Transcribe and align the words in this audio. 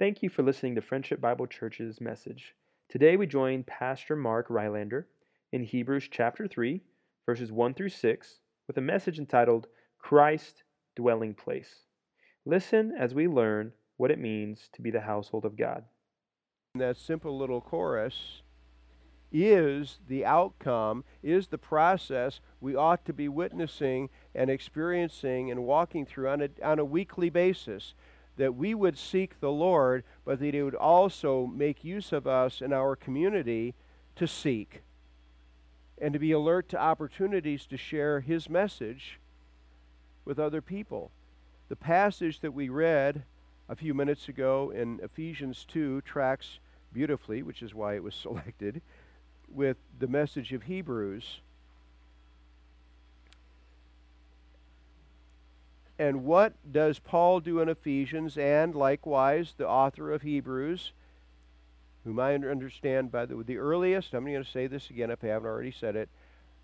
Thank 0.00 0.22
you 0.22 0.30
for 0.30 0.42
listening 0.42 0.76
to 0.76 0.80
Friendship 0.80 1.20
Bible 1.20 1.46
Church's 1.46 2.00
message. 2.00 2.54
Today 2.88 3.18
we 3.18 3.26
join 3.26 3.64
Pastor 3.64 4.16
Mark 4.16 4.48
Rylander 4.48 5.04
in 5.52 5.62
Hebrews 5.62 6.08
chapter 6.10 6.48
3, 6.48 6.80
verses 7.26 7.52
1 7.52 7.74
through 7.74 7.90
6, 7.90 8.38
with 8.66 8.78
a 8.78 8.80
message 8.80 9.18
entitled 9.18 9.66
Christ 9.98 10.62
Dwelling 10.96 11.34
Place. 11.34 11.80
Listen 12.46 12.94
as 12.98 13.12
we 13.12 13.28
learn 13.28 13.74
what 13.98 14.10
it 14.10 14.18
means 14.18 14.70
to 14.72 14.80
be 14.80 14.90
the 14.90 15.02
household 15.02 15.44
of 15.44 15.58
God. 15.58 15.84
That 16.76 16.96
simple 16.96 17.36
little 17.36 17.60
chorus 17.60 18.40
is 19.30 19.98
the 20.08 20.24
outcome, 20.24 21.04
is 21.22 21.48
the 21.48 21.58
process 21.58 22.40
we 22.58 22.74
ought 22.74 23.04
to 23.04 23.12
be 23.12 23.28
witnessing 23.28 24.08
and 24.34 24.48
experiencing 24.48 25.50
and 25.50 25.64
walking 25.64 26.06
through 26.06 26.30
on 26.30 26.40
a, 26.40 26.48
on 26.64 26.78
a 26.78 26.84
weekly 26.86 27.28
basis 27.28 27.92
that 28.36 28.54
we 28.54 28.74
would 28.74 28.96
seek 28.96 29.40
the 29.40 29.50
Lord, 29.50 30.04
but 30.24 30.38
that 30.40 30.54
He 30.54 30.62
would 30.62 30.74
also 30.74 31.46
make 31.46 31.84
use 31.84 32.12
of 32.12 32.26
us 32.26 32.60
in 32.60 32.72
our 32.72 32.96
community 32.96 33.74
to 34.16 34.26
seek 34.26 34.82
and 35.98 36.12
to 36.12 36.18
be 36.18 36.32
alert 36.32 36.68
to 36.70 36.80
opportunities 36.80 37.66
to 37.66 37.76
share 37.76 38.20
His 38.20 38.48
message 38.48 39.20
with 40.24 40.38
other 40.38 40.62
people. 40.62 41.10
The 41.68 41.76
passage 41.76 42.40
that 42.40 42.54
we 42.54 42.68
read 42.68 43.24
a 43.68 43.76
few 43.76 43.94
minutes 43.94 44.28
ago 44.28 44.72
in 44.74 45.00
Ephesians 45.02 45.64
2 45.68 46.00
tracks 46.02 46.58
beautifully, 46.92 47.42
which 47.42 47.62
is 47.62 47.74
why 47.74 47.94
it 47.94 48.02
was 48.02 48.14
selected, 48.22 48.82
with 49.48 49.76
the 49.98 50.08
message 50.08 50.52
of 50.52 50.64
Hebrews. 50.64 51.40
And 56.00 56.24
what 56.24 56.54
does 56.72 56.98
Paul 56.98 57.40
do 57.40 57.60
in 57.60 57.68
Ephesians 57.68 58.38
and 58.38 58.74
likewise 58.74 59.52
the 59.54 59.68
author 59.68 60.10
of 60.10 60.22
Hebrews, 60.22 60.92
whom 62.04 62.18
I 62.18 62.32
understand 62.32 63.12
by 63.12 63.26
the, 63.26 63.44
the 63.44 63.58
earliest, 63.58 64.14
I'm 64.14 64.24
going 64.24 64.42
to 64.42 64.50
say 64.50 64.66
this 64.66 64.88
again 64.88 65.10
if 65.10 65.22
I 65.22 65.26
haven't 65.26 65.50
already 65.50 65.72
said 65.72 65.96
it, 65.96 66.08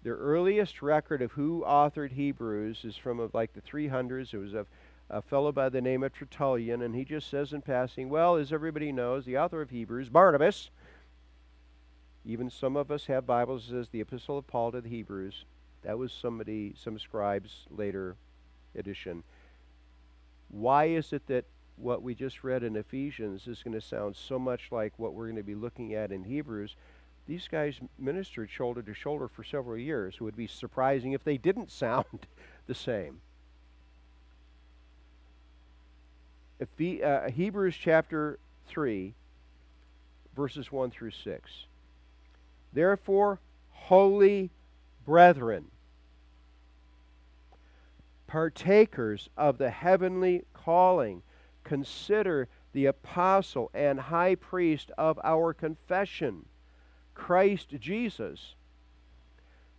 the 0.02 0.12
earliest 0.12 0.80
record 0.80 1.20
of 1.20 1.32
who 1.32 1.62
authored 1.66 2.12
Hebrews 2.12 2.82
is 2.82 2.96
from 2.96 3.28
like 3.34 3.52
the 3.52 3.60
300s. 3.60 4.32
It 4.32 4.38
was 4.38 4.54
a, 4.54 4.64
a 5.10 5.20
fellow 5.20 5.52
by 5.52 5.68
the 5.68 5.82
name 5.82 6.02
of 6.02 6.14
Tertullian, 6.14 6.80
and 6.80 6.94
he 6.94 7.04
just 7.04 7.28
says 7.28 7.52
in 7.52 7.60
passing, 7.60 8.08
well, 8.08 8.36
as 8.36 8.54
everybody 8.54 8.90
knows, 8.90 9.26
the 9.26 9.36
author 9.36 9.60
of 9.60 9.68
Hebrews, 9.68 10.08
Barnabas, 10.08 10.70
even 12.24 12.48
some 12.48 12.74
of 12.74 12.90
us 12.90 13.04
have 13.04 13.26
Bibles 13.26 13.66
that 13.66 13.74
says 13.74 13.88
the 13.90 14.00
Epistle 14.00 14.38
of 14.38 14.46
Paul 14.46 14.72
to 14.72 14.80
the 14.80 14.88
Hebrews. 14.88 15.44
That 15.82 15.98
was 15.98 16.10
somebody, 16.10 16.72
some 16.74 16.98
scribes 16.98 17.66
later 17.70 18.16
edition. 18.78 19.22
Why 20.48 20.86
is 20.86 21.12
it 21.12 21.26
that 21.26 21.44
what 21.76 22.02
we 22.02 22.14
just 22.14 22.42
read 22.42 22.62
in 22.62 22.76
Ephesians 22.76 23.46
is 23.46 23.62
going 23.62 23.74
to 23.74 23.80
sound 23.80 24.16
so 24.16 24.38
much 24.38 24.68
like 24.70 24.92
what 24.96 25.14
we're 25.14 25.26
going 25.26 25.36
to 25.36 25.42
be 25.42 25.54
looking 25.54 25.94
at 25.94 26.12
in 26.12 26.24
Hebrews? 26.24 26.76
These 27.26 27.48
guys 27.48 27.80
ministered 27.98 28.50
shoulder 28.50 28.82
to 28.82 28.94
shoulder 28.94 29.28
for 29.28 29.42
several 29.42 29.76
years. 29.76 30.14
It 30.14 30.20
would 30.22 30.36
be 30.36 30.46
surprising 30.46 31.12
if 31.12 31.24
they 31.24 31.36
didn't 31.36 31.70
sound 31.72 32.26
the 32.66 32.74
same. 32.74 33.20
Uh, 36.60 37.30
Hebrews 37.30 37.76
chapter 37.76 38.38
3, 38.68 39.12
verses 40.34 40.72
1 40.72 40.90
through 40.90 41.10
6. 41.10 41.50
Therefore, 42.72 43.40
holy 43.72 44.50
brethren, 45.04 45.66
partakers 48.26 49.28
of 49.36 49.58
the 49.58 49.70
heavenly 49.70 50.44
calling, 50.52 51.22
consider 51.64 52.48
the 52.72 52.86
apostle 52.86 53.70
and 53.72 53.98
high 53.98 54.34
priest 54.34 54.90
of 54.98 55.18
our 55.24 55.54
confession, 55.54 56.46
Christ 57.14 57.74
Jesus, 57.80 58.54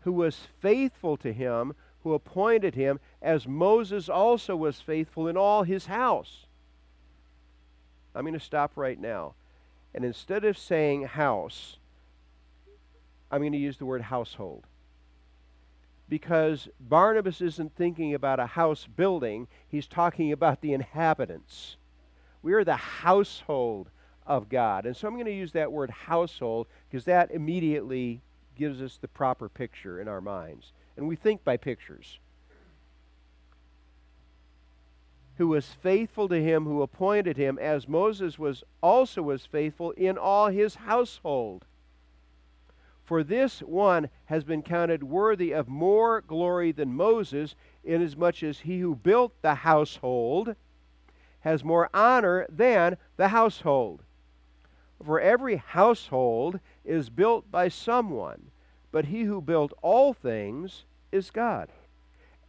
who 0.01 0.11
was 0.11 0.47
faithful 0.59 1.17
to 1.17 1.31
him 1.31 1.73
who 2.07 2.13
appointed 2.13 2.73
him, 2.73 3.01
as 3.21 3.45
Moses 3.45 4.07
also 4.07 4.55
was 4.55 4.79
faithful 4.79 5.27
in 5.27 5.35
all 5.35 5.63
his 5.63 5.87
house. 5.87 6.45
I'm 8.15 8.21
going 8.21 8.33
to 8.33 8.39
stop 8.39 8.71
right 8.77 8.97
now. 8.97 9.33
And 9.93 10.05
instead 10.05 10.45
of 10.45 10.57
saying 10.57 11.03
house, 11.03 11.77
I'm 13.29 13.41
going 13.41 13.51
to 13.51 13.57
use 13.57 13.77
the 13.77 13.85
word 13.85 14.03
household 14.03 14.63
because 16.09 16.69
Barnabas 16.79 17.41
isn't 17.41 17.75
thinking 17.75 18.13
about 18.13 18.39
a 18.39 18.45
house 18.45 18.87
building, 18.95 19.47
he's 19.67 19.87
talking 19.87 20.31
about 20.31 20.61
the 20.61 20.73
inhabitants. 20.73 21.77
We 22.41 22.53
are 22.53 22.63
the 22.63 22.75
household 22.75 23.89
of 24.25 24.49
God. 24.49 24.85
And 24.85 24.95
so 24.95 25.07
I'm 25.07 25.15
going 25.15 25.25
to 25.25 25.31
use 25.31 25.51
that 25.53 25.71
word 25.71 25.89
household 25.89 26.67
because 26.89 27.05
that 27.05 27.31
immediately 27.31 28.21
gives 28.55 28.81
us 28.81 28.97
the 28.97 29.07
proper 29.07 29.49
picture 29.49 30.01
in 30.01 30.07
our 30.07 30.21
minds. 30.21 30.71
And 30.95 31.07
we 31.07 31.15
think 31.15 31.43
by 31.43 31.57
pictures. 31.57 32.19
Who 35.37 35.49
was 35.49 35.67
faithful 35.67 36.27
to 36.29 36.41
him 36.41 36.65
who 36.65 36.81
appointed 36.81 37.37
him, 37.37 37.59
as 37.59 37.87
Moses 37.87 38.39
was 38.39 38.63
also 38.81 39.21
was 39.21 39.45
faithful 39.45 39.91
in 39.91 40.17
all 40.17 40.47
his 40.47 40.75
household. 40.75 41.65
For 43.07 43.23
this 43.23 43.61
one 43.61 44.09
has 44.25 44.43
been 44.43 44.61
counted 44.61 45.01
worthy 45.01 45.53
of 45.53 45.69
more 45.69 46.19
glory 46.19 46.73
than 46.73 46.93
Moses, 46.93 47.55
inasmuch 47.81 48.43
as 48.43 48.59
he 48.59 48.81
who 48.81 48.95
built 48.95 49.31
the 49.41 49.55
household 49.55 50.57
has 51.39 51.63
more 51.63 51.89
honor 51.93 52.45
than 52.49 52.97
the 53.15 53.29
household. 53.29 54.03
For 55.01 55.21
every 55.21 55.55
household 55.55 56.59
is 56.83 57.09
built 57.09 57.49
by 57.49 57.69
someone, 57.69 58.51
but 58.91 59.05
he 59.05 59.23
who 59.23 59.39
built 59.39 59.71
all 59.81 60.13
things 60.13 60.83
is 61.09 61.31
God. 61.31 61.69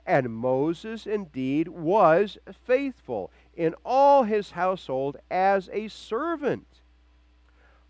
And 0.04 0.34
Moses 0.34 1.06
indeed 1.06 1.68
was 1.68 2.36
faithful 2.52 3.30
in 3.54 3.76
all 3.84 4.24
his 4.24 4.50
household 4.50 5.18
as 5.30 5.70
a 5.72 5.86
servant 5.86 6.77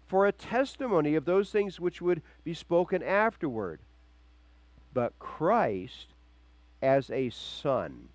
for 0.09 0.27
a 0.27 0.33
testimony 0.33 1.15
of 1.15 1.27
those 1.27 1.51
things 1.51 1.79
which 1.79 2.01
would 2.01 2.23
be 2.43 2.55
spoken 2.55 3.03
afterward. 3.03 3.79
But 4.95 5.19
Christ 5.19 6.09
as 6.81 7.11
a 7.11 7.29
son. 7.29 8.09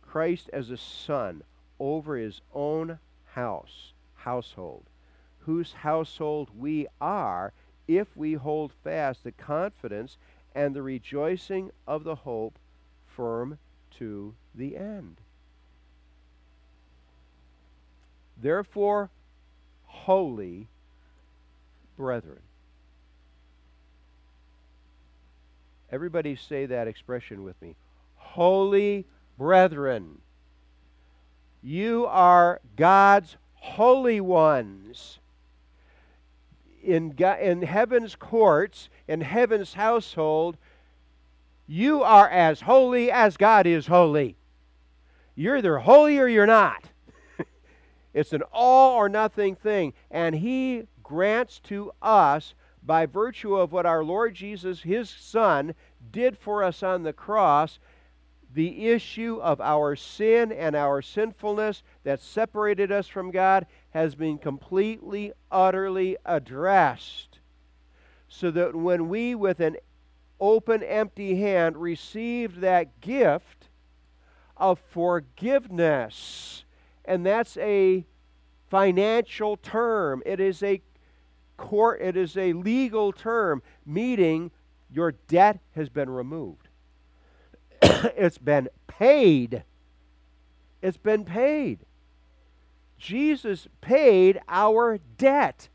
Christ 0.00 0.48
as 0.52 0.70
a 0.70 0.78
son 0.78 1.42
over 1.78 2.16
his 2.16 2.40
own 2.54 2.98
house, 3.34 3.92
household, 4.16 4.84
whose 5.40 5.72
household 5.72 6.48
we 6.58 6.86
are 7.00 7.52
if 7.86 8.16
we 8.16 8.32
hold 8.32 8.72
fast 8.82 9.24
the 9.24 9.32
confidence 9.32 10.16
and 10.54 10.74
the 10.74 10.82
rejoicing 10.82 11.70
of 11.86 12.04
the 12.04 12.14
hope 12.14 12.58
firm 13.04 13.58
to 13.98 14.34
the 14.54 14.76
end. 14.76 15.16
Therefore, 18.40 19.10
holy 19.92 20.66
brethren. 21.96 22.40
Everybody 25.90 26.36
say 26.36 26.66
that 26.66 26.88
expression 26.88 27.44
with 27.44 27.60
me. 27.60 27.76
Holy 28.16 29.04
brethren. 29.38 30.18
You 31.62 32.06
are 32.06 32.60
God's 32.76 33.36
holy 33.54 34.20
ones. 34.20 35.18
In, 36.82 37.10
God, 37.10 37.40
in 37.40 37.62
heaven's 37.62 38.16
courts, 38.16 38.88
in 39.06 39.20
heaven's 39.20 39.74
household, 39.74 40.56
you 41.68 42.02
are 42.02 42.28
as 42.28 42.62
holy 42.62 43.10
as 43.10 43.36
God 43.36 43.66
is 43.66 43.86
holy. 43.86 44.34
You're 45.36 45.58
either 45.58 45.78
holy 45.78 46.18
or 46.18 46.26
you're 46.26 46.46
not. 46.46 46.84
It's 48.14 48.32
an 48.32 48.42
all 48.52 48.96
or 48.96 49.08
nothing 49.08 49.54
thing. 49.54 49.94
And 50.10 50.34
He 50.34 50.84
grants 51.02 51.58
to 51.60 51.92
us, 52.00 52.54
by 52.82 53.06
virtue 53.06 53.54
of 53.54 53.72
what 53.72 53.86
our 53.86 54.02
Lord 54.02 54.34
Jesus, 54.34 54.82
His 54.82 55.08
Son, 55.08 55.74
did 56.10 56.36
for 56.36 56.64
us 56.64 56.82
on 56.82 57.04
the 57.04 57.12
cross, 57.12 57.78
the 58.52 58.88
issue 58.88 59.38
of 59.40 59.60
our 59.60 59.96
sin 59.96 60.52
and 60.52 60.76
our 60.76 61.00
sinfulness 61.00 61.82
that 62.04 62.20
separated 62.20 62.92
us 62.92 63.08
from 63.08 63.30
God 63.30 63.66
has 63.90 64.14
been 64.14 64.36
completely, 64.36 65.32
utterly 65.50 66.16
addressed. 66.26 67.38
So 68.28 68.50
that 68.50 68.74
when 68.74 69.08
we, 69.08 69.34
with 69.34 69.60
an 69.60 69.76
open, 70.40 70.82
empty 70.82 71.36
hand, 71.36 71.76
received 71.76 72.60
that 72.60 73.00
gift 73.00 73.68
of 74.56 74.80
forgiveness, 74.80 76.64
and 77.04 77.24
that's 77.26 77.56
a 77.58 78.06
financial 78.70 79.56
term. 79.56 80.22
It 80.24 80.40
is 80.40 80.62
a 80.62 80.80
court, 81.56 82.00
it 82.00 82.16
is 82.16 82.36
a 82.36 82.52
legal 82.52 83.12
term, 83.12 83.62
meaning 83.84 84.50
your 84.90 85.12
debt 85.12 85.60
has 85.74 85.88
been 85.88 86.10
removed. 86.10 86.68
it's 87.82 88.38
been 88.38 88.68
paid. 88.86 89.64
It's 90.80 90.96
been 90.96 91.24
paid. 91.24 91.80
Jesus 92.98 93.66
paid 93.80 94.40
our 94.48 94.98
debt 95.18 95.68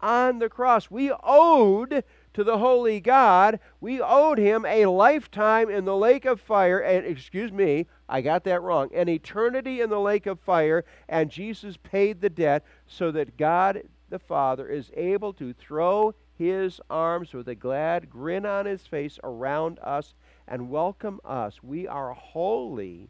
on 0.00 0.40
the 0.40 0.48
cross. 0.48 0.90
We 0.90 1.12
owed 1.22 2.04
to 2.34 2.44
the 2.44 2.58
holy 2.58 3.00
God, 3.00 3.60
we 3.80 4.00
owed 4.00 4.38
him 4.38 4.64
a 4.64 4.86
lifetime 4.86 5.70
in 5.70 5.84
the 5.84 5.96
lake 5.96 6.24
of 6.24 6.40
fire, 6.40 6.78
and 6.78 7.06
excuse 7.06 7.52
me, 7.52 7.86
I 8.08 8.20
got 8.20 8.44
that 8.44 8.62
wrong, 8.62 8.90
an 8.94 9.08
eternity 9.08 9.80
in 9.80 9.90
the 9.90 10.00
lake 10.00 10.26
of 10.26 10.40
fire, 10.40 10.84
and 11.08 11.30
Jesus 11.30 11.76
paid 11.76 12.20
the 12.20 12.30
debt 12.30 12.64
so 12.86 13.10
that 13.10 13.36
God 13.36 13.82
the 14.08 14.18
Father 14.18 14.68
is 14.68 14.90
able 14.94 15.32
to 15.34 15.54
throw 15.54 16.14
his 16.36 16.80
arms 16.90 17.32
with 17.32 17.48
a 17.48 17.54
glad 17.54 18.10
grin 18.10 18.44
on 18.44 18.66
his 18.66 18.86
face 18.86 19.18
around 19.24 19.78
us 19.80 20.14
and 20.46 20.70
welcome 20.70 21.20
us. 21.24 21.62
We 21.62 21.86
are 21.86 22.12
holy 22.12 23.08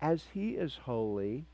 as 0.00 0.24
he 0.32 0.50
is 0.50 0.78
holy 0.84 1.46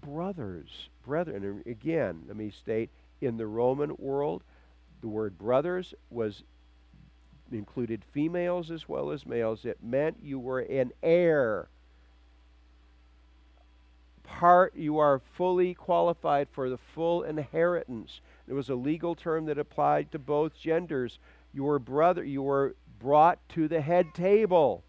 brothers. 0.00 0.88
Brethren, 1.04 1.62
again, 1.66 2.22
let 2.26 2.36
me 2.36 2.50
state 2.50 2.90
in 3.20 3.36
the 3.36 3.46
Roman 3.46 3.96
world, 3.98 4.42
the 5.00 5.08
word 5.08 5.38
brothers 5.38 5.94
was 6.10 6.42
included 7.52 8.04
females 8.04 8.70
as 8.70 8.88
well 8.88 9.10
as 9.10 9.26
males. 9.26 9.64
It 9.64 9.78
meant 9.82 10.18
you 10.22 10.38
were 10.38 10.60
an 10.60 10.92
heir. 11.02 11.68
Part 14.24 14.74
you 14.74 14.98
are 14.98 15.20
fully 15.20 15.72
qualified 15.74 16.48
for 16.48 16.68
the 16.68 16.76
full 16.76 17.22
inheritance. 17.22 18.20
It 18.48 18.52
was 18.52 18.68
a 18.68 18.74
legal 18.74 19.14
term 19.14 19.46
that 19.46 19.58
applied 19.58 20.10
to 20.12 20.18
both 20.18 20.58
genders. 20.58 21.18
Your 21.54 21.78
brother, 21.78 22.24
you 22.24 22.42
were 22.42 22.74
brought 22.98 23.38
to 23.50 23.68
the 23.68 23.80
head 23.80 24.14
table. 24.14 24.82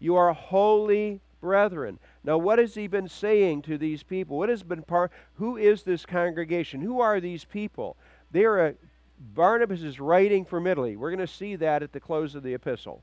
You 0.00 0.16
are 0.16 0.32
holy 0.32 1.20
brethren. 1.40 1.98
Now, 2.24 2.38
what 2.38 2.58
has 2.58 2.74
he 2.74 2.86
been 2.86 3.08
saying 3.08 3.62
to 3.62 3.78
these 3.78 4.02
people? 4.02 4.38
What 4.38 4.48
has 4.48 4.62
been 4.62 4.82
part? 4.82 5.12
Who 5.34 5.56
is 5.56 5.82
this 5.82 6.04
congregation? 6.04 6.80
Who 6.80 7.00
are 7.00 7.20
these 7.20 7.44
people? 7.44 7.96
They 8.30 8.44
are 8.44 8.68
a, 8.68 8.74
Barnabas 9.18 9.82
is 9.82 10.00
writing 10.00 10.44
from 10.44 10.66
Italy. 10.66 10.96
We're 10.96 11.10
going 11.10 11.26
to 11.26 11.32
see 11.32 11.56
that 11.56 11.82
at 11.82 11.92
the 11.92 12.00
close 12.00 12.34
of 12.34 12.42
the 12.42 12.54
epistle. 12.54 13.02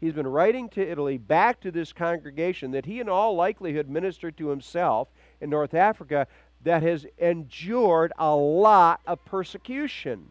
He's 0.00 0.12
been 0.14 0.26
writing 0.26 0.68
to 0.70 0.86
Italy 0.86 1.18
back 1.18 1.60
to 1.60 1.70
this 1.70 1.92
congregation 1.92 2.70
that 2.70 2.86
he, 2.86 3.00
in 3.00 3.08
all 3.08 3.34
likelihood, 3.34 3.88
ministered 3.88 4.36
to 4.38 4.48
himself 4.48 5.08
in 5.40 5.50
North 5.50 5.74
Africa 5.74 6.26
that 6.62 6.82
has 6.82 7.06
endured 7.18 8.12
a 8.18 8.34
lot 8.34 9.00
of 9.06 9.24
persecution. 9.24 10.28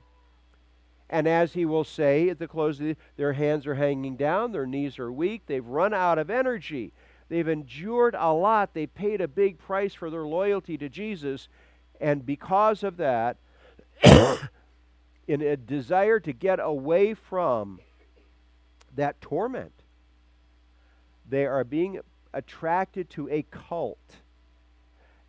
And 1.10 1.28
as 1.28 1.54
he 1.54 1.66
will 1.66 1.84
say 1.84 2.30
at 2.30 2.40
the 2.40 2.48
close 2.48 2.80
of 2.80 2.86
the, 2.86 2.96
their 3.18 3.34
hands 3.34 3.66
are 3.66 3.76
hanging 3.76 4.16
down, 4.16 4.52
their 4.52 4.68
knees 4.68 5.00
are 5.00 5.12
weak, 5.12 5.44
they've 5.48 5.66
run 5.66 5.94
out 5.94 6.20
of 6.20 6.30
energy. 6.30 6.94
They've 7.30 7.48
endured 7.48 8.16
a 8.18 8.34
lot. 8.34 8.74
They 8.74 8.88
paid 8.88 9.22
a 9.22 9.28
big 9.28 9.60
price 9.60 9.94
for 9.94 10.10
their 10.10 10.26
loyalty 10.26 10.78
to 10.80 10.90
Jesus. 10.90 11.48
And 12.02 12.26
because 12.26 12.84
of 12.84 12.98
that, 12.98 13.38
in 15.28 15.42
a 15.42 15.56
desire 15.56 16.20
to 16.20 16.34
get 16.34 16.60
away 16.60 17.14
from 17.14 17.80
that 18.96 19.22
torment, 19.22 19.74
they 21.28 21.46
are 21.46 21.64
being 21.64 22.00
attracted 22.34 23.10
to 23.12 23.30
a 23.30 23.44
cult. 23.52 24.18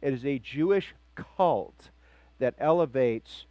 It 0.01 0.15
is 0.15 0.25
a 0.25 0.39
Jewish 0.39 0.95
cult 1.15 1.91
that 2.39 2.55
elevates 2.59 3.45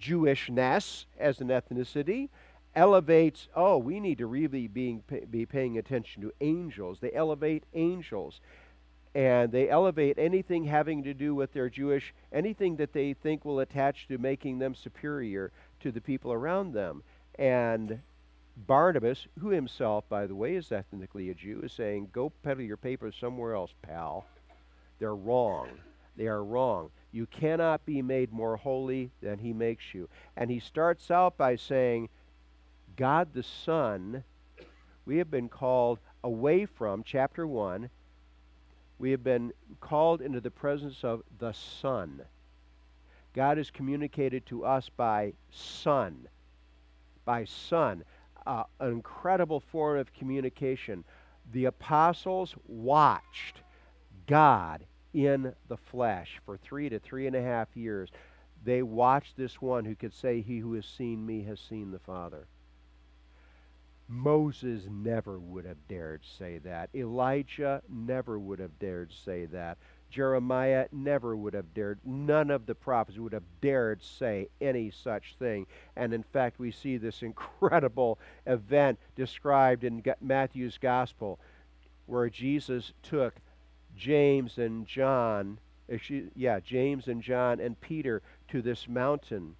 Jewishness 0.00 1.04
as 1.18 1.40
an 1.40 1.48
ethnicity, 1.48 2.30
elevates, 2.74 3.48
oh, 3.54 3.78
we 3.78 4.00
need 4.00 4.18
to 4.18 4.26
really 4.26 4.66
being, 4.66 5.02
be 5.30 5.46
paying 5.46 5.78
attention 5.78 6.22
to 6.22 6.32
angels. 6.40 6.98
They 7.00 7.12
elevate 7.12 7.64
angels. 7.74 8.40
And 9.14 9.52
they 9.52 9.68
elevate 9.68 10.18
anything 10.18 10.64
having 10.64 11.04
to 11.04 11.12
do 11.12 11.34
with 11.34 11.52
their 11.52 11.68
Jewish, 11.68 12.14
anything 12.32 12.76
that 12.76 12.94
they 12.94 13.12
think 13.12 13.44
will 13.44 13.60
attach 13.60 14.08
to 14.08 14.16
making 14.16 14.58
them 14.58 14.74
superior 14.74 15.52
to 15.80 15.92
the 15.92 16.00
people 16.00 16.32
around 16.32 16.72
them. 16.72 17.02
And 17.38 18.00
Barnabas, 18.56 19.26
who 19.40 19.48
himself, 19.48 20.08
by 20.08 20.26
the 20.26 20.34
way, 20.34 20.54
is 20.54 20.72
ethnically 20.72 21.28
a 21.28 21.34
Jew, 21.34 21.60
is 21.62 21.72
saying, 21.72 22.08
Go 22.12 22.30
peddle 22.42 22.64
your 22.64 22.78
papers 22.78 23.14
somewhere 23.18 23.54
else, 23.54 23.74
pal. 23.82 24.24
They're 24.98 25.14
wrong. 25.14 25.68
They 26.16 26.26
are 26.26 26.44
wrong. 26.44 26.90
You 27.10 27.26
cannot 27.26 27.84
be 27.84 28.02
made 28.02 28.32
more 28.32 28.56
holy 28.56 29.10
than 29.20 29.38
he 29.38 29.52
makes 29.52 29.92
you. 29.92 30.08
And 30.36 30.50
he 30.50 30.60
starts 30.60 31.10
out 31.10 31.36
by 31.36 31.56
saying, 31.56 32.08
God 32.96 33.32
the 33.32 33.42
Son, 33.42 34.24
we 35.04 35.18
have 35.18 35.30
been 35.30 35.48
called 35.48 35.98
away 36.22 36.66
from, 36.66 37.02
chapter 37.04 37.46
1, 37.46 37.88
we 38.98 39.10
have 39.10 39.24
been 39.24 39.52
called 39.80 40.20
into 40.20 40.40
the 40.40 40.50
presence 40.50 41.02
of 41.02 41.22
the 41.38 41.52
Son. 41.52 42.22
God 43.34 43.58
is 43.58 43.70
communicated 43.70 44.44
to 44.46 44.64
us 44.64 44.90
by 44.96 45.32
Son. 45.50 46.28
By 47.24 47.44
Son. 47.44 48.04
Uh, 48.46 48.64
an 48.80 48.92
incredible 48.92 49.60
form 49.60 49.98
of 49.98 50.12
communication. 50.12 51.04
The 51.52 51.64
apostles 51.66 52.54
watched 52.66 53.62
God 54.26 54.84
in 55.14 55.54
the 55.68 55.76
flesh 55.76 56.40
for 56.44 56.56
three 56.56 56.88
to 56.88 56.98
three 56.98 57.26
and 57.26 57.36
a 57.36 57.42
half 57.42 57.68
years. 57.76 58.10
They 58.64 58.82
watched 58.82 59.36
this 59.36 59.60
one 59.60 59.84
who 59.84 59.94
could 59.94 60.14
say, 60.14 60.40
He 60.40 60.58
who 60.58 60.74
has 60.74 60.86
seen 60.86 61.24
me 61.24 61.42
has 61.44 61.60
seen 61.60 61.90
the 61.90 61.98
Father. 61.98 62.46
Moses 64.08 64.84
never 64.90 65.38
would 65.38 65.64
have 65.64 65.88
dared 65.88 66.22
say 66.24 66.58
that. 66.58 66.90
Elijah 66.94 67.82
never 67.88 68.38
would 68.38 68.58
have 68.58 68.78
dared 68.78 69.12
say 69.12 69.46
that. 69.46 69.78
Jeremiah 70.10 70.86
never 70.92 71.34
would 71.34 71.54
have 71.54 71.72
dared. 71.72 71.98
None 72.04 72.50
of 72.50 72.66
the 72.66 72.74
prophets 72.74 73.18
would 73.18 73.32
have 73.32 73.60
dared 73.62 74.02
say 74.02 74.48
any 74.60 74.90
such 74.90 75.36
thing. 75.38 75.66
And 75.96 76.12
in 76.12 76.22
fact, 76.22 76.58
we 76.58 76.70
see 76.70 76.98
this 76.98 77.22
incredible 77.22 78.18
event 78.46 78.98
described 79.16 79.84
in 79.84 80.02
Matthew's 80.20 80.78
gospel 80.78 81.40
where 82.06 82.28
Jesus 82.28 82.92
took 83.02 83.36
James 83.96 84.58
and 84.58 84.86
John, 84.86 85.58
yeah, 86.34 86.60
James 86.60 87.08
and 87.08 87.22
John 87.22 87.60
and 87.60 87.80
Peter 87.80 88.22
to 88.48 88.60
this 88.60 88.86
mountain 88.86 89.56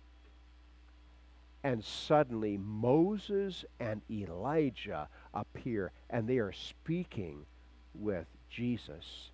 and 1.65 1.85
suddenly 1.85 2.59
Moses 2.59 3.65
and 3.79 4.03
Elijah 4.11 5.09
appear, 5.33 5.93
and 6.11 6.27
they 6.27 6.39
are 6.39 6.53
speaking 6.53 7.47
with 7.95 8.27
Jesus. 8.51 9.31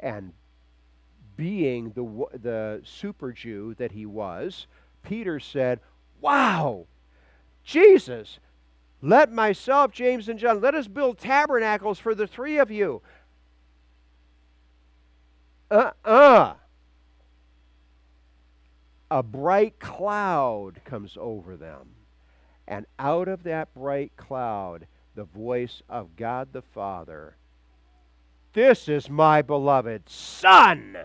And 0.00 0.32
being 1.36 1.90
the, 1.90 2.38
the 2.38 2.80
super 2.84 3.32
Jew 3.32 3.74
that 3.78 3.92
he 3.92 4.06
was, 4.06 4.66
Peter 5.02 5.40
said, 5.40 5.80
Wow, 6.20 6.86
Jesus, 7.64 8.38
let 9.00 9.32
myself, 9.32 9.90
James, 9.90 10.28
and 10.28 10.38
John, 10.38 10.60
let 10.60 10.74
us 10.74 10.88
build 10.88 11.18
tabernacles 11.18 11.98
for 11.98 12.14
the 12.14 12.26
three 12.26 12.58
of 12.58 12.70
you. 12.70 13.02
Uh 15.70 15.90
uh 16.04 16.54
a 19.14 19.22
bright 19.22 19.78
cloud 19.78 20.80
comes 20.84 21.16
over 21.20 21.56
them. 21.56 21.90
And 22.66 22.84
out 22.98 23.28
of 23.28 23.44
that 23.44 23.72
bright 23.72 24.10
cloud, 24.16 24.88
the 25.14 25.22
voice 25.22 25.82
of 25.88 26.16
God 26.16 26.52
the 26.52 26.62
Father 26.62 27.36
This 28.54 28.88
is 28.88 29.08
my 29.08 29.40
beloved 29.40 30.08
Son. 30.08 30.96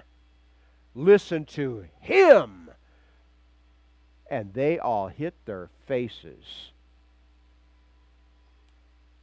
Listen 0.96 1.46
to 1.46 1.86
him. 2.00 2.72
And 4.28 4.56
they 4.56 4.80
all 4.80 5.10
hit 5.10 5.36
their 5.46 5.70
faces. 5.86 6.72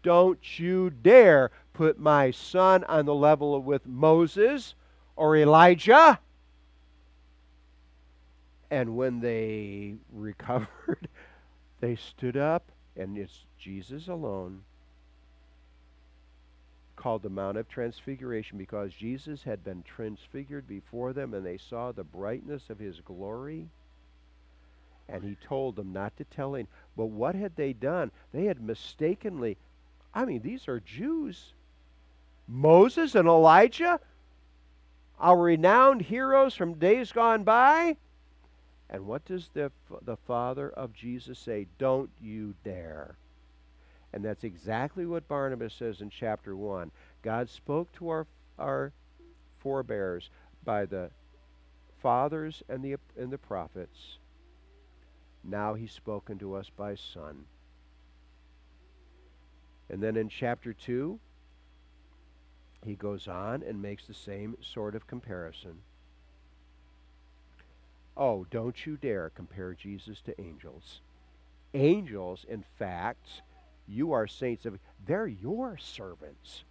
Don't 0.04 0.60
you 0.60 0.90
dare 0.90 1.50
put 1.72 1.98
my 1.98 2.30
son 2.30 2.84
on 2.84 3.06
the 3.06 3.14
level 3.16 3.60
with 3.60 3.84
Moses 3.84 4.76
or 5.16 5.36
Elijah. 5.36 6.20
And 8.70 8.96
when 8.96 9.20
they 9.20 9.94
recovered, 10.12 11.08
they 11.80 11.96
stood 11.96 12.36
up, 12.36 12.64
and 12.96 13.16
it's 13.16 13.44
Jesus 13.58 14.08
alone 14.08 14.62
called 16.96 17.22
the 17.22 17.30
Mount 17.30 17.58
of 17.58 17.68
Transfiguration 17.68 18.58
because 18.58 18.92
Jesus 18.92 19.42
had 19.42 19.62
been 19.62 19.82
transfigured 19.84 20.66
before 20.66 21.12
them 21.12 21.34
and 21.34 21.44
they 21.44 21.58
saw 21.58 21.92
the 21.92 22.02
brightness 22.02 22.68
of 22.70 22.78
his 22.78 23.00
glory. 23.00 23.68
And 25.08 25.22
he 25.22 25.36
told 25.46 25.76
them 25.76 25.92
not 25.92 26.16
to 26.16 26.24
tell 26.24 26.56
anyone. 26.56 26.68
But 26.96 27.06
what 27.06 27.36
had 27.36 27.54
they 27.54 27.72
done? 27.72 28.10
They 28.32 28.46
had 28.46 28.60
mistakenly, 28.60 29.56
I 30.12 30.24
mean, 30.24 30.42
these 30.42 30.66
are 30.66 30.80
Jews. 30.80 31.52
Moses 32.48 33.14
and 33.14 33.28
Elijah, 33.28 34.00
our 35.20 35.38
renowned 35.38 36.02
heroes 36.02 36.54
from 36.54 36.74
days 36.74 37.12
gone 37.12 37.44
by, 37.44 37.96
and 38.88 39.06
what 39.06 39.24
does 39.24 39.50
the, 39.52 39.72
the 40.02 40.16
Father 40.16 40.70
of 40.70 40.92
Jesus 40.92 41.38
say? 41.38 41.66
Don't 41.78 42.10
you 42.20 42.54
dare. 42.64 43.16
And 44.12 44.24
that's 44.24 44.44
exactly 44.44 45.06
what 45.06 45.28
Barnabas 45.28 45.74
says 45.74 46.00
in 46.00 46.08
chapter 46.08 46.56
1. 46.56 46.90
God 47.22 47.48
spoke 47.48 47.92
to 47.94 48.08
our, 48.08 48.26
our 48.58 48.92
forebears 49.58 50.30
by 50.64 50.86
the 50.86 51.10
fathers 52.00 52.62
and 52.68 52.82
the, 52.82 52.96
and 53.16 53.30
the 53.30 53.38
prophets. 53.38 54.18
Now 55.42 55.74
he's 55.74 55.92
spoken 55.92 56.38
to 56.38 56.54
us 56.54 56.70
by 56.76 56.94
Son. 56.94 57.44
And 59.90 60.02
then 60.02 60.16
in 60.16 60.28
chapter 60.28 60.72
2, 60.72 61.18
he 62.84 62.94
goes 62.94 63.26
on 63.26 63.62
and 63.62 63.82
makes 63.82 64.06
the 64.06 64.14
same 64.14 64.56
sort 64.60 64.94
of 64.94 65.06
comparison. 65.06 65.78
Oh, 68.16 68.46
don't 68.50 68.86
you 68.86 68.96
dare 68.96 69.30
compare 69.30 69.74
Jesus 69.74 70.20
to 70.22 70.40
angels. 70.40 71.00
Angels, 71.74 72.46
in 72.48 72.64
fact, 72.78 73.42
you 73.86 74.12
are 74.12 74.26
saints 74.26 74.64
of 74.64 74.78
they're 75.06 75.26
your 75.26 75.76
servants. 75.76 76.64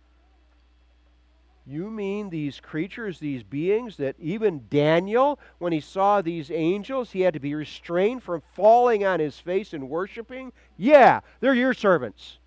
You 1.67 1.89
mean 1.89 2.29
these 2.29 2.59
creatures, 2.59 3.19
these 3.19 3.41
beings 3.41 3.97
that 3.97 4.15
even 4.19 4.65
Daniel, 4.69 5.39
when 5.57 5.73
he 5.73 5.79
saw 5.79 6.21
these 6.21 6.51
angels, 6.51 7.11
he 7.11 7.21
had 7.21 7.33
to 7.33 7.39
be 7.39 7.55
restrained 7.55 8.21
from 8.21 8.41
falling 8.53 9.03
on 9.03 9.19
his 9.19 9.39
face 9.39 9.73
and 9.73 9.89
worshiping? 9.89 10.53
Yeah, 10.77 11.21
they're 11.39 11.55
your 11.55 11.73
servants. 11.73 12.37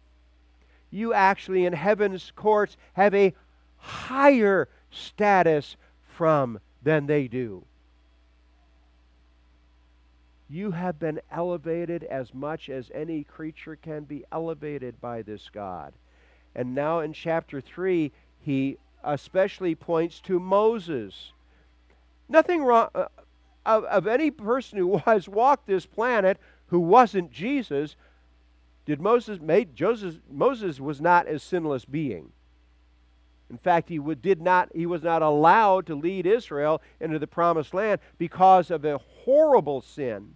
You 0.90 1.12
actually, 1.12 1.66
in 1.66 1.72
heaven's 1.72 2.32
courts, 2.36 2.76
have 2.92 3.12
a 3.12 3.34
higher 3.76 4.68
status 4.90 5.76
from 6.00 6.60
than 6.82 7.06
they 7.06 7.26
do. 7.26 7.64
You 10.48 10.70
have 10.70 10.98
been 10.98 11.20
elevated 11.30 12.04
as 12.04 12.32
much 12.32 12.70
as 12.70 12.90
any 12.94 13.22
creature 13.22 13.76
can 13.76 14.04
be 14.04 14.24
elevated 14.32 15.00
by 15.00 15.22
this 15.22 15.50
God. 15.50 15.92
And 16.54 16.74
now 16.74 17.00
in 17.00 17.12
chapter 17.12 17.60
3, 17.60 18.10
he 18.40 18.78
especially 19.04 19.74
points 19.74 20.20
to 20.20 20.40
Moses. 20.40 21.32
Nothing 22.28 22.62
wrong 22.62 22.88
uh, 22.94 23.06
of, 23.66 23.84
of 23.84 24.06
any 24.06 24.30
person 24.30 24.78
who 24.78 24.96
has 25.04 25.28
walked 25.28 25.66
this 25.66 25.86
planet 25.86 26.38
who 26.66 26.80
wasn't 26.80 27.30
Jesus. 27.30 27.96
Did 28.86 29.00
Moses 29.00 29.40
made 29.40 29.76
Joseph 29.76 30.16
Moses 30.30 30.80
was 30.80 31.00
not 31.00 31.28
a 31.28 31.38
sinless 31.38 31.84
being. 31.84 32.32
In 33.50 33.56
fact, 33.56 33.88
he 33.88 33.98
would, 33.98 34.20
did 34.20 34.42
not 34.42 34.70
he 34.74 34.86
was 34.86 35.02
not 35.02 35.22
allowed 35.22 35.86
to 35.86 35.94
lead 35.94 36.26
Israel 36.26 36.82
into 37.00 37.18
the 37.18 37.26
promised 37.26 37.72
land 37.74 38.00
because 38.18 38.70
of 38.70 38.84
a 38.84 38.98
horrible 39.28 39.82
sin. 39.82 40.34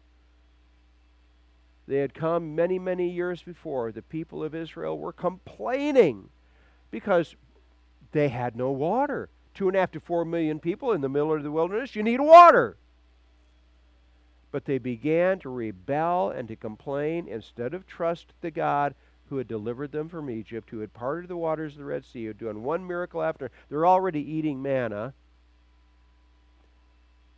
They 1.88 1.96
had 1.96 2.12
come 2.12 2.54
many, 2.54 2.78
many 2.78 3.08
years 3.08 3.42
before. 3.42 3.90
The 3.90 4.02
people 4.02 4.44
of 4.44 4.54
Israel 4.54 4.98
were 4.98 5.14
complaining 5.14 6.28
because 6.90 7.34
they 8.12 8.28
had 8.28 8.54
no 8.54 8.70
water. 8.70 9.30
Two 9.54 9.68
and 9.68 9.76
a 9.78 9.80
half 9.80 9.92
to 9.92 10.00
four 10.00 10.26
million 10.26 10.60
people 10.60 10.92
in 10.92 11.00
the 11.00 11.08
middle 11.08 11.32
of 11.32 11.42
the 11.42 11.50
wilderness, 11.50 11.96
you 11.96 12.02
need 12.02 12.20
water. 12.20 12.76
But 14.50 14.66
they 14.66 14.76
began 14.76 15.38
to 15.38 15.48
rebel 15.48 16.28
and 16.28 16.46
to 16.48 16.56
complain 16.56 17.28
instead 17.28 17.72
of 17.72 17.86
trust 17.86 18.34
the 18.42 18.50
God 18.50 18.94
who 19.30 19.38
had 19.38 19.48
delivered 19.48 19.92
them 19.92 20.10
from 20.10 20.28
Egypt, 20.28 20.68
who 20.68 20.80
had 20.80 20.92
parted 20.92 21.28
the 21.28 21.36
waters 21.38 21.72
of 21.72 21.78
the 21.78 21.86
Red 21.86 22.04
Sea, 22.04 22.24
who 22.24 22.28
had 22.28 22.38
done 22.38 22.62
one 22.62 22.86
miracle 22.86 23.22
after. 23.22 23.50
They're 23.70 23.86
already 23.86 24.20
eating 24.20 24.60
manna. 24.60 25.14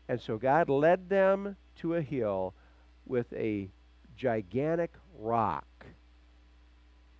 And 0.09 0.21
so 0.21 0.37
God 0.37 0.69
led 0.69 1.09
them 1.09 1.57
to 1.77 1.95
a 1.95 2.03
hill 2.03 2.55
with 3.07 3.33
a 3.33 3.71
gigantic 4.17 4.93
rock 5.19 5.67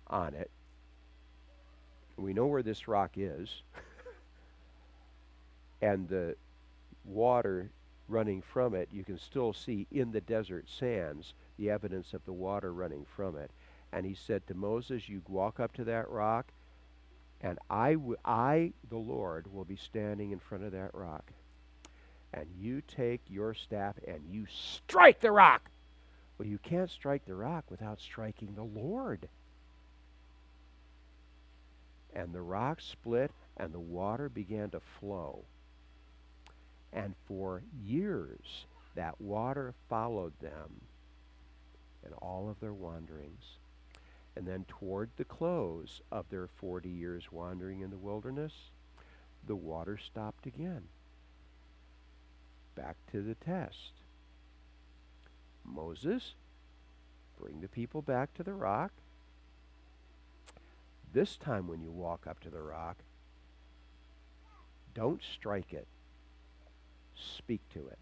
on 0.07 0.33
it 0.33 0.51
we 2.17 2.33
know 2.33 2.45
where 2.45 2.63
this 2.63 2.87
rock 2.87 3.11
is. 3.17 3.63
and 5.81 6.07
the 6.07 6.35
water 7.03 7.71
running 8.07 8.41
from 8.41 8.73
it, 8.73 8.89
you 8.91 9.03
can 9.03 9.17
still 9.17 9.53
see 9.53 9.87
in 9.91 10.11
the 10.11 10.21
desert 10.21 10.65
sands 10.69 11.33
the 11.57 11.69
evidence 11.69 12.13
of 12.13 12.23
the 12.25 12.33
water 12.33 12.73
running 12.73 13.05
from 13.15 13.37
it. 13.37 13.51
And 13.91 14.05
he 14.05 14.15
said 14.15 14.45
to 14.47 14.53
Moses, 14.53 15.07
You 15.07 15.21
walk 15.27 15.59
up 15.59 15.73
to 15.73 15.83
that 15.85 16.09
rock, 16.09 16.51
and 17.41 17.59
I, 17.69 17.97
I, 18.23 18.73
the 18.89 18.97
Lord, 18.97 19.51
will 19.51 19.65
be 19.65 19.75
standing 19.75 20.31
in 20.31 20.39
front 20.39 20.63
of 20.63 20.71
that 20.71 20.93
rock. 20.93 21.31
And 22.35 22.45
you 22.59 22.81
take 22.81 23.21
your 23.27 23.55
staff 23.55 23.95
and 24.05 24.21
you 24.29 24.45
strike 24.51 25.21
the 25.21 25.31
rock. 25.31 25.71
Well, 26.37 26.47
you 26.47 26.59
can't 26.59 26.91
strike 26.91 27.25
the 27.25 27.33
rock 27.33 27.63
without 27.71 27.99
striking 27.99 28.53
the 28.53 28.63
Lord 28.63 29.27
and 32.15 32.33
the 32.33 32.41
rock 32.41 32.79
split 32.81 33.31
and 33.57 33.73
the 33.73 33.79
water 33.79 34.29
began 34.29 34.69
to 34.71 34.79
flow. 34.99 35.43
And 36.93 37.13
for 37.27 37.61
years, 37.83 38.65
that 38.95 39.19
water 39.19 39.73
followed 39.89 40.33
them 40.39 40.81
in 42.05 42.13
all 42.13 42.49
of 42.49 42.59
their 42.61 42.73
wanderings. 42.73 43.43
And 44.37 44.47
then, 44.47 44.65
toward 44.67 45.09
the 45.15 45.25
close 45.25 46.01
of 46.11 46.29
their 46.29 46.47
40 46.47 46.89
years 46.89 47.31
wandering 47.31 47.81
in 47.81 47.89
the 47.89 47.97
wilderness, 47.97 48.53
the 49.47 49.55
water 49.55 49.97
stopped 49.97 50.45
again. 50.45 50.83
Back 52.75 52.97
to 53.11 53.21
the 53.21 53.35
test. 53.35 53.93
Moses, 55.63 56.33
bring 57.39 57.61
the 57.61 57.67
people 57.67 58.01
back 58.01 58.33
to 58.35 58.43
the 58.43 58.53
rock. 58.53 58.91
This 61.13 61.37
time, 61.37 61.67
when 61.67 61.81
you 61.81 61.91
walk 61.91 62.27
up 62.27 62.41
to 62.41 62.49
the 62.49 62.61
rock, 62.61 62.97
don't 64.93 65.21
strike 65.33 65.73
it, 65.73 65.87
speak 67.15 67.61
to 67.73 67.87
it. 67.87 67.99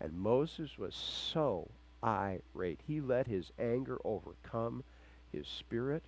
And 0.00 0.12
Moses 0.12 0.78
was 0.78 0.94
so 0.94 1.68
irate. 2.04 2.80
He 2.86 3.00
let 3.00 3.26
his 3.26 3.50
anger 3.58 3.98
overcome 4.04 4.84
his 5.32 5.46
spirit. 5.48 6.04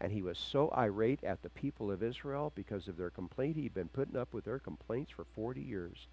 And 0.00 0.12
he 0.12 0.22
was 0.22 0.38
so 0.38 0.70
irate 0.76 1.22
at 1.24 1.42
the 1.42 1.50
people 1.50 1.90
of 1.90 2.02
Israel 2.02 2.52
because 2.54 2.88
of 2.88 2.96
their 2.96 3.10
complaint. 3.10 3.56
He'd 3.56 3.74
been 3.74 3.88
putting 3.88 4.16
up 4.16 4.34
with 4.34 4.44
their 4.44 4.58
complaints 4.58 5.12
for 5.12 5.24
40 5.24 5.60
years. 5.60 6.08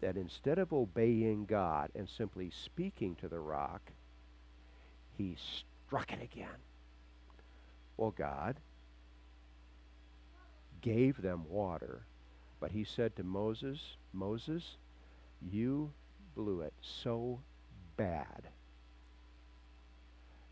That 0.00 0.16
instead 0.16 0.58
of 0.58 0.72
obeying 0.72 1.46
God 1.46 1.90
and 1.94 2.08
simply 2.08 2.50
speaking 2.50 3.14
to 3.16 3.28
the 3.28 3.38
rock, 3.38 3.80
he 5.16 5.36
struck 5.86 6.12
it 6.12 6.22
again. 6.22 6.48
Well, 7.96 8.10
God 8.10 8.56
gave 10.80 11.22
them 11.22 11.44
water, 11.48 12.02
but 12.60 12.72
he 12.72 12.84
said 12.84 13.14
to 13.16 13.22
Moses, 13.22 13.78
Moses, 14.12 14.76
you 15.40 15.92
blew 16.34 16.62
it 16.62 16.74
so 16.80 17.40
bad. 17.96 18.42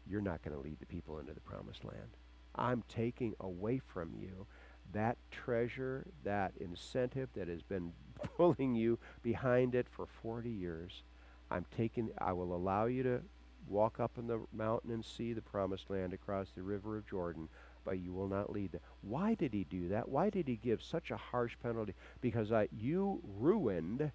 You're 0.09 0.21
not 0.21 0.43
going 0.43 0.57
to 0.57 0.63
lead 0.63 0.79
the 0.81 0.87
people 0.87 1.19
into 1.19 1.35
the 1.35 1.41
promised 1.41 1.85
land. 1.85 2.17
I'm 2.55 2.83
taking 2.89 3.35
away 3.41 3.79
from 3.79 4.15
you 4.15 4.47
that 4.93 5.17
treasure, 5.31 6.07
that 6.25 6.53
incentive 6.61 7.29
that 7.35 7.49
has 7.49 7.63
been 7.63 7.93
pulling 8.37 8.75
you 8.75 8.99
behind 9.23 9.75
it 9.75 9.87
for 9.89 10.07
40 10.23 10.51
years. 10.51 11.03
I'm 11.51 11.65
taking 11.77 12.11
I 12.19 12.33
will 12.33 12.55
allow 12.55 12.87
you 12.87 13.03
to 13.05 13.23
Walk 13.67 14.01
up 14.01 14.19
on 14.19 14.27
the 14.27 14.47
mountain 14.53 14.91
and 14.91 15.05
see 15.05 15.33
the 15.33 15.43
promised 15.43 15.91
land 15.91 16.13
across 16.13 16.51
the 16.51 16.63
river 16.63 16.97
of 16.97 17.07
Jordan, 17.07 17.49
but 17.85 17.99
you 17.99 18.13
will 18.13 18.27
not 18.27 18.51
lead 18.51 18.73
them. 18.73 18.81
Why 19.03 19.35
did 19.35 19.53
he 19.53 19.65
do 19.65 19.89
that? 19.89 20.09
Why 20.09 20.31
did 20.31 20.49
he 20.49 20.57
give 20.57 20.83
such 20.83 21.11
a 21.11 21.17
harsh 21.17 21.57
penalty? 21.63 21.95
Because 22.21 22.53
I, 22.53 22.69
you 22.73 23.23
ruined 23.23 24.11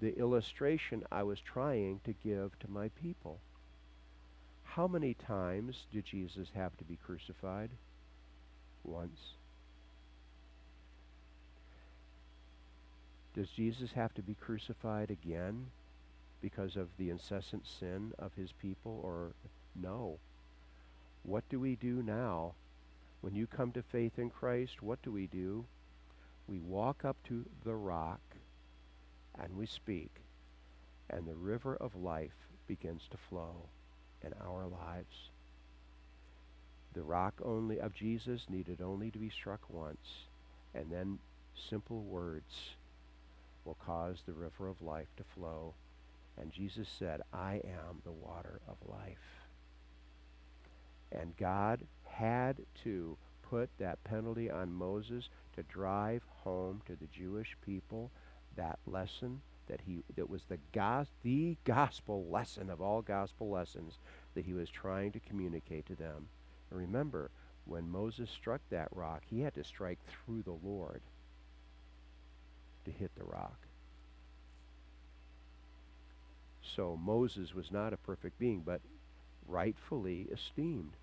the 0.00 0.18
illustration 0.18 1.04
I 1.12 1.22
was 1.22 1.40
trying 1.40 2.00
to 2.04 2.12
give 2.12 2.58
to 2.60 2.70
my 2.70 2.88
people. 2.88 3.40
How 4.78 4.86
many 4.86 5.14
times 5.14 5.86
did 5.92 6.04
Jesus 6.04 6.50
have 6.54 6.76
to 6.76 6.84
be 6.84 6.96
crucified? 7.04 7.70
Once. 8.84 9.18
Does 13.34 13.48
Jesus 13.48 13.90
have 13.90 14.14
to 14.14 14.22
be 14.22 14.36
crucified 14.40 15.10
again? 15.10 15.66
because 16.40 16.76
of 16.76 16.86
the 16.96 17.10
incessant 17.10 17.66
sin 17.66 18.12
of 18.20 18.32
his 18.34 18.52
people 18.52 19.00
or 19.02 19.32
no? 19.74 20.16
What 21.24 21.42
do 21.48 21.58
we 21.58 21.74
do 21.74 22.00
now? 22.00 22.52
When 23.20 23.34
you 23.34 23.48
come 23.48 23.72
to 23.72 23.82
faith 23.82 24.16
in 24.16 24.30
Christ, 24.30 24.80
what 24.80 25.02
do 25.02 25.10
we 25.10 25.26
do? 25.26 25.64
We 26.46 26.60
walk 26.60 27.04
up 27.04 27.16
to 27.26 27.44
the 27.64 27.74
rock 27.74 28.20
and 29.42 29.56
we 29.56 29.66
speak, 29.66 30.12
and 31.10 31.26
the 31.26 31.34
river 31.34 31.74
of 31.74 31.96
life 31.96 32.46
begins 32.68 33.02
to 33.10 33.16
flow 33.28 33.66
in 34.24 34.32
our 34.44 34.66
lives. 34.66 35.30
The 36.94 37.02
rock 37.02 37.34
only 37.44 37.78
of 37.80 37.94
Jesus 37.94 38.46
needed 38.48 38.80
only 38.80 39.10
to 39.10 39.18
be 39.18 39.30
struck 39.30 39.60
once, 39.68 40.26
and 40.74 40.90
then 40.90 41.18
simple 41.70 42.02
words 42.02 42.74
will 43.64 43.76
cause 43.84 44.18
the 44.26 44.32
river 44.32 44.68
of 44.68 44.80
life 44.82 45.08
to 45.16 45.24
flow 45.34 45.74
and 46.40 46.52
Jesus 46.52 46.88
said, 46.98 47.22
I 47.32 47.54
am 47.64 48.00
the 48.04 48.12
water 48.12 48.60
of 48.68 48.76
life. 48.88 49.46
And 51.10 51.36
God 51.36 51.80
had 52.04 52.58
to 52.84 53.16
put 53.42 53.70
that 53.78 54.02
penalty 54.04 54.50
on 54.50 54.72
Moses 54.72 55.28
to 55.56 55.62
drive 55.64 56.22
home 56.44 56.82
to 56.86 56.92
the 56.92 57.08
Jewish 57.12 57.56
people 57.64 58.10
that 58.56 58.78
lesson 58.86 59.40
that 59.68 59.80
he 59.86 60.02
that 60.16 60.28
was 60.28 60.44
the 60.46 60.58
gos, 60.72 61.06
the 61.22 61.56
gospel 61.64 62.26
lesson 62.30 62.70
of 62.70 62.80
all 62.80 63.02
gospel 63.02 63.50
lessons 63.50 63.98
that 64.34 64.44
he 64.44 64.52
was 64.52 64.68
trying 64.68 65.12
to 65.12 65.20
communicate 65.20 65.86
to 65.86 65.94
them. 65.94 66.28
And 66.70 66.78
remember, 66.78 67.30
when 67.64 67.88
Moses 67.88 68.30
struck 68.30 68.60
that 68.70 68.88
rock, 68.92 69.22
he 69.26 69.40
had 69.40 69.54
to 69.54 69.64
strike 69.64 69.98
through 70.06 70.42
the 70.42 70.58
Lord 70.66 71.02
to 72.84 72.90
hit 72.90 73.10
the 73.16 73.24
rock. 73.24 73.66
So 76.62 76.96
Moses 76.96 77.54
was 77.54 77.70
not 77.70 77.92
a 77.92 77.96
perfect 77.96 78.38
being, 78.38 78.62
but 78.64 78.80
rightfully 79.46 80.28
esteemed. 80.32 80.96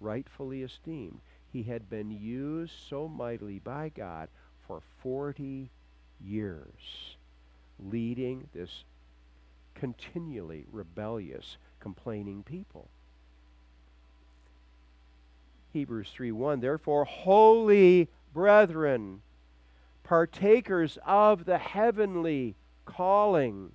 Rightfully 0.00 0.62
esteemed. 0.62 1.20
He 1.52 1.62
had 1.64 1.90
been 1.90 2.10
used 2.10 2.74
so 2.88 3.08
mightily 3.08 3.58
by 3.58 3.88
God 3.88 4.28
for 4.66 4.80
40 5.02 5.70
years, 6.20 7.16
leading 7.80 8.48
this 8.52 8.84
continually 9.74 10.66
rebellious, 10.70 11.56
complaining 11.80 12.42
people. 12.42 12.88
Hebrews 15.72 16.12
3:1 16.16 16.60
Therefore 16.60 17.04
holy 17.04 18.08
brethren 18.32 19.22
partakers 20.02 20.98
of 21.06 21.44
the 21.44 21.58
heavenly 21.58 22.56
calling 22.84 23.72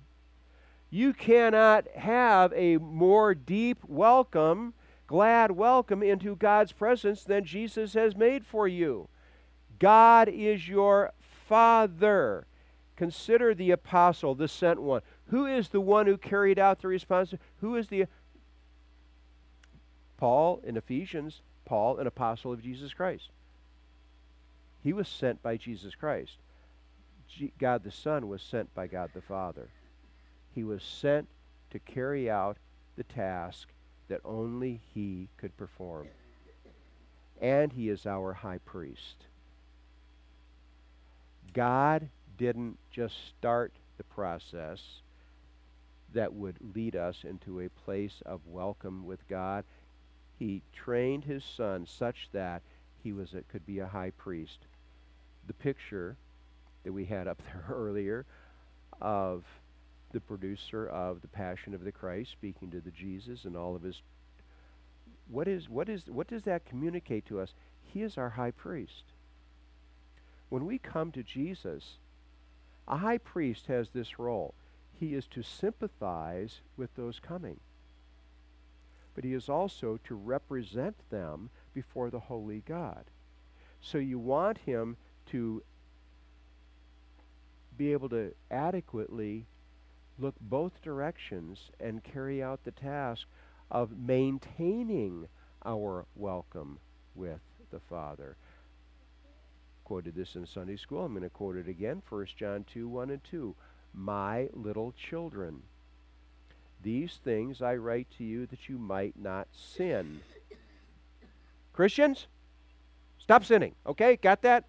you 0.90 1.12
cannot 1.12 1.88
have 1.96 2.52
a 2.54 2.76
more 2.76 3.34
deep 3.34 3.78
welcome 3.86 4.74
glad 5.06 5.50
welcome 5.50 6.02
into 6.02 6.36
God's 6.36 6.72
presence 6.72 7.24
than 7.24 7.44
Jesus 7.44 7.94
has 7.94 8.14
made 8.14 8.44
for 8.44 8.68
you 8.68 9.08
God 9.78 10.28
is 10.28 10.68
your 10.68 11.12
father 11.18 12.46
consider 12.96 13.54
the 13.54 13.70
apostle 13.70 14.34
the 14.34 14.48
sent 14.48 14.80
one 14.80 15.02
who 15.28 15.46
is 15.46 15.68
the 15.68 15.80
one 15.80 16.06
who 16.06 16.16
carried 16.16 16.58
out 16.58 16.80
the 16.80 16.88
responsibility 16.88 17.44
who 17.60 17.76
is 17.76 17.88
the 17.88 18.06
Paul 20.18 20.60
in 20.64 20.76
Ephesians 20.76 21.42
Paul, 21.66 21.98
an 21.98 22.06
apostle 22.06 22.52
of 22.52 22.62
Jesus 22.62 22.94
Christ. 22.94 23.28
He 24.82 24.94
was 24.94 25.08
sent 25.08 25.42
by 25.42 25.56
Jesus 25.56 25.94
Christ. 25.94 26.38
God 27.58 27.82
the 27.82 27.90
Son 27.90 28.28
was 28.28 28.40
sent 28.40 28.72
by 28.74 28.86
God 28.86 29.10
the 29.12 29.20
Father. 29.20 29.68
He 30.54 30.64
was 30.64 30.82
sent 30.82 31.26
to 31.72 31.78
carry 31.80 32.30
out 32.30 32.56
the 32.96 33.02
task 33.02 33.68
that 34.08 34.20
only 34.24 34.80
He 34.94 35.28
could 35.36 35.54
perform. 35.58 36.06
And 37.42 37.72
He 37.72 37.90
is 37.90 38.06
our 38.06 38.32
high 38.32 38.60
priest. 38.64 39.26
God 41.52 42.08
didn't 42.36 42.78
just 42.90 43.14
start 43.28 43.72
the 43.98 44.04
process 44.04 44.80
that 46.12 46.32
would 46.32 46.56
lead 46.74 46.96
us 46.96 47.24
into 47.24 47.60
a 47.60 47.68
place 47.68 48.22
of 48.24 48.40
welcome 48.46 49.04
with 49.04 49.26
God 49.28 49.64
he 50.38 50.62
trained 50.72 51.24
his 51.24 51.44
son 51.44 51.86
such 51.86 52.28
that 52.32 52.62
he 53.02 53.12
was 53.12 53.32
a, 53.34 53.42
could 53.42 53.64
be 53.64 53.78
a 53.78 53.86
high 53.86 54.10
priest. 54.10 54.58
The 55.46 55.54
picture 55.54 56.16
that 56.84 56.92
we 56.92 57.04
had 57.04 57.26
up 57.26 57.40
there 57.44 57.64
earlier 57.70 58.26
of 59.00 59.44
the 60.12 60.20
producer 60.20 60.86
of 60.86 61.22
the 61.22 61.28
Passion 61.28 61.74
of 61.74 61.84
the 61.84 61.92
Christ 61.92 62.30
speaking 62.32 62.70
to 62.70 62.80
the 62.80 62.90
Jesus 62.90 63.44
and 63.44 63.56
all 63.56 63.74
of 63.74 63.82
his 63.82 64.00
what 65.28 65.48
is 65.48 65.68
what 65.68 65.88
is 65.88 66.06
what 66.06 66.28
does 66.28 66.44
that 66.44 66.64
communicate 66.64 67.26
to 67.26 67.40
us? 67.40 67.52
He 67.82 68.02
is 68.02 68.16
our 68.16 68.30
high 68.30 68.52
priest. 68.52 69.04
When 70.48 70.64
we 70.66 70.78
come 70.78 71.10
to 71.12 71.24
Jesus, 71.24 71.98
a 72.88 72.96
high 72.96 73.18
priest 73.18 73.66
has 73.66 73.90
this 73.90 74.18
role. 74.18 74.54
He 74.98 75.14
is 75.14 75.26
to 75.28 75.42
sympathize 75.42 76.60
with 76.76 76.94
those 76.94 77.20
coming 77.20 77.60
but 79.16 79.24
he 79.24 79.32
is 79.32 79.48
also 79.48 79.98
to 80.04 80.14
represent 80.14 80.94
them 81.08 81.48
before 81.72 82.10
the 82.10 82.20
holy 82.20 82.62
God. 82.68 83.04
So 83.80 83.96
you 83.96 84.18
want 84.18 84.58
him 84.58 84.98
to 85.30 85.62
be 87.78 87.92
able 87.92 88.10
to 88.10 88.34
adequately 88.50 89.46
look 90.18 90.34
both 90.38 90.82
directions 90.82 91.70
and 91.80 92.04
carry 92.04 92.42
out 92.42 92.62
the 92.64 92.70
task 92.72 93.26
of 93.70 93.98
maintaining 93.98 95.28
our 95.64 96.04
welcome 96.14 96.78
with 97.14 97.40
the 97.70 97.80
Father. 97.80 98.36
Quoted 99.86 100.16
this 100.16 100.34
in 100.34 100.44
Sunday 100.48 100.76
school. 100.76 101.04
I'm 101.04 101.12
going 101.12 101.22
to 101.22 101.30
quote 101.30 101.54
it 101.54 101.68
again. 101.68 102.02
1 102.08 102.26
John 102.36 102.64
2 102.74 102.88
1 102.88 103.10
and 103.10 103.22
2. 103.22 103.54
My 103.94 104.48
little 104.52 104.92
children. 104.92 105.62
These 106.82 107.20
things 107.22 107.62
I 107.62 107.76
write 107.76 108.08
to 108.18 108.24
you 108.24 108.46
that 108.46 108.68
you 108.68 108.78
might 108.78 109.14
not 109.16 109.46
sin. 109.52 110.22
Christians, 111.72 112.26
stop 113.18 113.44
sinning. 113.44 113.76
Okay, 113.86 114.16
got 114.16 114.42
that? 114.42 114.64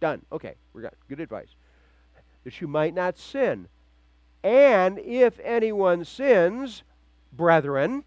Done. 0.00 0.22
Okay, 0.32 0.56
we 0.72 0.82
got 0.82 0.94
good 1.08 1.20
advice. 1.20 1.54
That 2.42 2.60
you 2.60 2.66
might 2.66 2.92
not 2.92 3.16
sin. 3.16 3.68
And 4.42 4.98
if 4.98 5.38
anyone 5.44 6.04
sins, 6.04 6.82
brethren, 7.32 8.02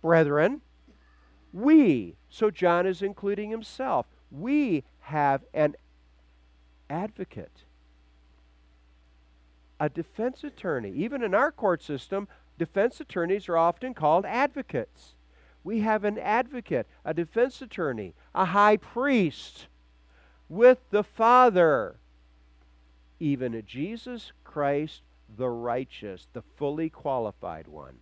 brethren, 0.00 0.60
we, 1.52 2.14
so 2.30 2.52
John 2.52 2.86
is 2.86 3.02
including 3.02 3.50
himself, 3.50 4.06
we 4.30 4.84
have 5.02 5.42
an 5.52 5.76
advocate 6.88 7.64
a 9.82 9.88
defense 9.88 10.44
attorney. 10.44 10.92
Even 10.92 11.24
in 11.24 11.34
our 11.34 11.50
court 11.50 11.82
system, 11.82 12.28
defense 12.56 13.00
attorneys 13.00 13.48
are 13.48 13.56
often 13.56 13.94
called 13.94 14.24
advocates. 14.24 15.14
We 15.64 15.80
have 15.80 16.04
an 16.04 16.18
advocate, 16.18 16.86
a 17.04 17.12
defense 17.12 17.60
attorney, 17.60 18.14
a 18.32 18.44
high 18.44 18.76
priest 18.76 19.66
with 20.48 20.78
the 20.90 21.02
Father. 21.02 21.96
Even 23.18 23.60
Jesus 23.66 24.30
Christ, 24.44 25.02
the 25.36 25.48
righteous, 25.48 26.28
the 26.32 26.42
fully 26.42 26.88
qualified 26.88 27.66
one, 27.66 27.96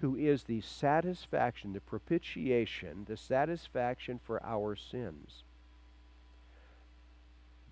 who 0.00 0.16
is 0.16 0.44
the 0.44 0.60
satisfaction, 0.60 1.72
the 1.72 1.80
propitiation, 1.80 3.04
the 3.08 3.16
satisfaction 3.16 4.20
for 4.22 4.44
our 4.44 4.76
sins. 4.76 5.42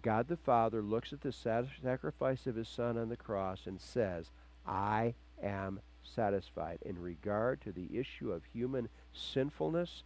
God 0.03 0.29
the 0.29 0.37
Father 0.37 0.83
looks 0.83 1.13
at 1.13 1.23
the 1.23 1.33
sacrifice 1.33 2.47
of 2.47 2.57
his 2.57 2.69
Son 2.69 2.99
on 2.99 3.09
the 3.09 3.17
cross 3.17 3.61
and 3.67 3.81
says, 3.81 4.31
I 4.67 5.15
am 5.43 5.81
satisfied 6.03 6.79
in 6.83 7.01
regard 7.01 7.61
to 7.63 7.73
the 7.73 7.89
issue 7.99 8.31
of 8.31 8.43
human 8.53 8.89
sinfulness, 9.13 10.03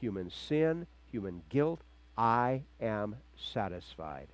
human 0.00 0.30
sin, 0.30 0.86
human 1.10 1.42
guilt. 1.48 1.80
I 2.16 2.62
am 2.80 3.16
satisfied. 3.36 4.28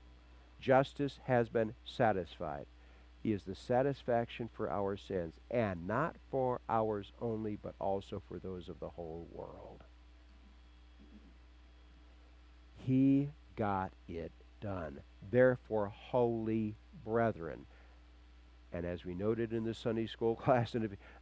Justice 0.60 1.18
has 1.24 1.48
been 1.48 1.74
satisfied. 1.84 2.66
He 3.24 3.32
is 3.32 3.44
the 3.44 3.54
satisfaction 3.54 4.50
for 4.52 4.70
our 4.70 4.98
sins, 4.98 5.32
and 5.50 5.86
not 5.86 6.14
for 6.30 6.60
ours 6.68 7.10
only, 7.22 7.56
but 7.56 7.74
also 7.80 8.22
for 8.28 8.38
those 8.38 8.68
of 8.68 8.78
the 8.80 8.90
whole 8.90 9.26
world. 9.32 9.82
He 12.76 13.30
got 13.56 13.92
it 14.08 14.30
done. 14.60 15.00
Therefore, 15.30 15.88
holy 15.88 16.76
brethren. 17.02 17.64
And 18.74 18.84
as 18.84 19.06
we 19.06 19.14
noted 19.14 19.54
in 19.54 19.64
the 19.64 19.72
Sunday 19.72 20.06
school 20.06 20.36
class, 20.44 20.72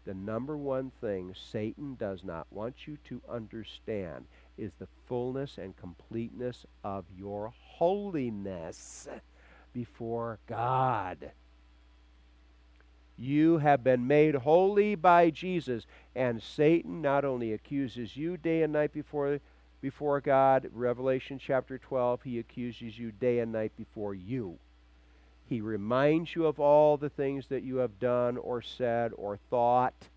the 0.04 0.14
number 0.14 0.56
one 0.56 0.90
thing 1.00 1.32
Satan 1.52 1.94
does 1.94 2.24
not 2.24 2.48
want 2.50 2.88
you 2.88 2.98
to 3.04 3.22
understand 3.30 4.24
is 4.58 4.72
the 4.74 4.88
fullness 5.06 5.56
and 5.56 5.76
completeness 5.76 6.66
of 6.82 7.04
your 7.16 7.54
holiness 7.56 9.06
before 9.72 10.40
God. 10.48 11.30
You 13.18 13.58
have 13.58 13.84
been 13.84 14.06
made 14.06 14.34
holy 14.34 14.94
by 14.94 15.30
Jesus, 15.30 15.86
and 16.14 16.42
Satan 16.42 17.02
not 17.02 17.24
only 17.24 17.52
accuses 17.52 18.16
you 18.16 18.36
day 18.36 18.62
and 18.62 18.72
night 18.72 18.92
before 18.92 19.38
before 19.82 20.20
God. 20.20 20.70
Revelation 20.72 21.38
chapter 21.38 21.76
12, 21.76 22.22
he 22.22 22.38
accuses 22.38 22.98
you 22.98 23.10
day 23.10 23.40
and 23.40 23.52
night 23.52 23.72
before 23.76 24.14
you. 24.14 24.58
He 25.48 25.60
reminds 25.60 26.34
you 26.34 26.46
of 26.46 26.60
all 26.60 26.96
the 26.96 27.10
things 27.10 27.48
that 27.48 27.64
you 27.64 27.76
have 27.76 27.98
done 27.98 28.38
or 28.38 28.62
said 28.62 29.12
or 29.16 29.36
thought, 29.50 30.08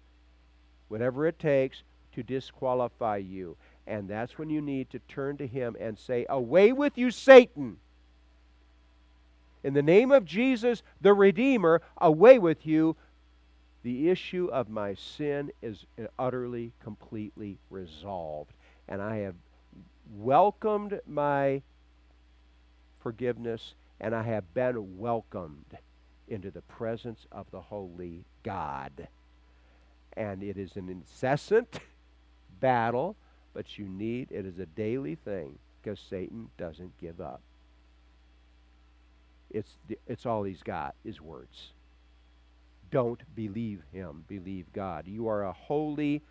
whatever 0.87 1.27
it 1.27 1.39
takes 1.39 1.81
to 2.13 2.23
disqualify 2.23 3.17
you. 3.17 3.57
And 3.87 4.07
that's 4.07 4.37
when 4.37 4.49
you 4.49 4.61
need 4.61 4.89
to 4.91 4.99
turn 4.99 5.37
to 5.37 5.47
him 5.47 5.75
and 5.79 5.97
say, 5.99 6.25
Away 6.29 6.71
with 6.71 6.97
you, 6.97 7.11
Satan! 7.11 7.77
In 9.65 9.73
the 9.73 9.81
name 9.81 10.11
of 10.11 10.25
Jesus, 10.25 10.83
the 11.01 11.15
Redeemer, 11.15 11.81
away 11.97 12.37
with 12.37 12.67
you, 12.67 12.95
The 13.85 14.09
issue 14.09 14.49
of 14.51 14.67
my 14.67 14.95
sin 14.95 15.51
is 15.61 15.85
utterly, 16.17 16.73
completely 16.83 17.59
resolved. 17.69 18.51
And 18.87 18.99
I 18.99 19.17
have 19.17 19.35
welcomed 20.11 20.99
my 21.05 21.61
forgiveness, 22.99 23.75
and 23.99 24.15
I 24.15 24.23
have 24.23 24.55
been 24.55 24.97
welcomed 24.97 25.77
into 26.27 26.49
the 26.49 26.63
presence 26.63 27.27
of 27.31 27.45
the 27.51 27.61
Holy 27.61 28.25
God. 28.41 29.07
And 30.13 30.41
it 30.41 30.57
is 30.57 30.75
an 30.77 30.89
incessant 30.89 31.79
battle, 32.59 33.15
but 33.53 33.77
you 33.77 33.85
need, 33.87 34.31
it 34.31 34.47
is 34.47 34.57
a 34.57 34.65
daily 34.65 35.13
thing 35.13 35.59
because 35.79 35.99
Satan 35.99 36.49
doesn't 36.57 36.97
give 36.99 37.21
up. 37.21 37.41
It's, 39.49 39.77
it's 40.07 40.25
all 40.25 40.43
he's 40.43 40.63
got 40.63 40.95
is 41.03 41.21
words. 41.21 41.71
Don't 42.91 43.21
believe 43.35 43.81
him, 43.91 44.23
believe 44.27 44.71
God. 44.73 45.07
You 45.07 45.27
are 45.27 45.43
a 45.43 45.51
holy 45.51 46.21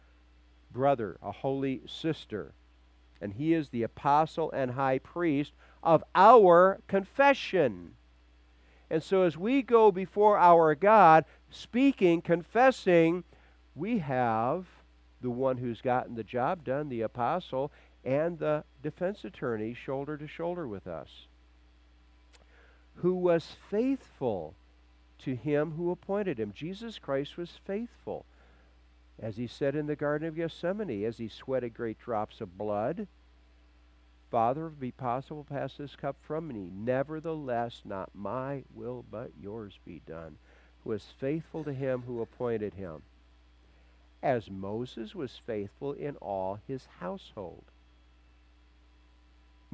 brother, 0.71 1.17
a 1.23 1.33
holy 1.33 1.83
sister. 1.87 2.53
And 3.21 3.35
he 3.35 3.55
is 3.55 3.69
the 3.69 3.83
apostle 3.83 4.51
and 4.53 4.73
high 4.73 4.99
priest 4.99 5.53
of 5.83 6.05
our 6.15 6.81
confession. 6.87 7.95
And 8.91 9.03
so 9.03 9.23
as 9.23 9.37
we 9.37 9.63
go 9.63 9.91
before 9.91 10.39
our 10.39 10.75
God, 10.75 11.25
speaking, 11.51 12.23
confessing, 12.23 13.25
we 13.75 13.99
have 13.99 14.67
the 15.21 15.31
one 15.31 15.57
who's 15.57 15.81
gotten 15.81 16.15
the 16.15 16.23
job 16.23 16.65
done, 16.65 16.89
the 16.89 17.01
apostle, 17.01 17.73
and 18.05 18.39
the 18.39 18.65
defense 18.83 19.25
attorney 19.25 19.75
shoulder 19.75 20.17
to 20.19 20.27
shoulder 20.27 20.69
with 20.69 20.87
us, 20.87 21.27
who 22.97 23.15
was 23.15 23.57
faithful 23.71 24.55
to 25.19 25.35
him 25.35 25.73
who 25.73 25.91
appointed 25.91 26.39
him. 26.39 26.53
Jesus 26.55 26.99
Christ 26.99 27.37
was 27.37 27.59
faithful. 27.65 28.27
As 29.19 29.37
he 29.37 29.47
said 29.47 29.77
in 29.77 29.87
the 29.87 29.97
Garden 29.97 30.27
of 30.27 30.37
Gethsemane, 30.37 31.05
as 31.05 31.19
he 31.19 31.29
sweated 31.29 31.75
great 31.75 31.99
drops 31.99 32.41
of 32.41 32.59
blood, 32.59 33.07
Father, 34.31 34.67
if 34.67 34.73
it 34.73 34.81
be 34.81 34.91
possible, 34.91 35.45
pass 35.45 35.77
this 35.77 35.95
cup 35.95 36.17
from 36.21 36.49
me. 36.49 36.69
Nevertheless, 36.75 37.83
not 37.85 38.11
my 38.15 38.65
will, 38.75 39.05
but 39.09 39.31
yours 39.41 39.79
be 39.85 40.03
done. 40.07 40.39
Who 40.83 40.91
was 40.91 41.15
faithful 41.19 41.63
to 41.65 41.73
him 41.73 42.03
who 42.07 42.21
appointed 42.21 42.75
him, 42.75 43.03
as 44.23 44.51
Moses 44.51 45.15
was 45.15 45.41
faithful 45.47 45.93
in 45.93 46.17
all 46.17 46.59
his 46.67 46.89
household. 46.99 47.65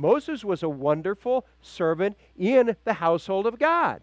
Moses 0.01 0.45
was 0.45 0.63
a 0.63 0.69
wonderful 0.69 1.47
servant 1.61 2.17
in 2.37 2.75
the 2.85 2.95
household 2.95 3.47
of 3.47 3.59
God. 3.59 4.01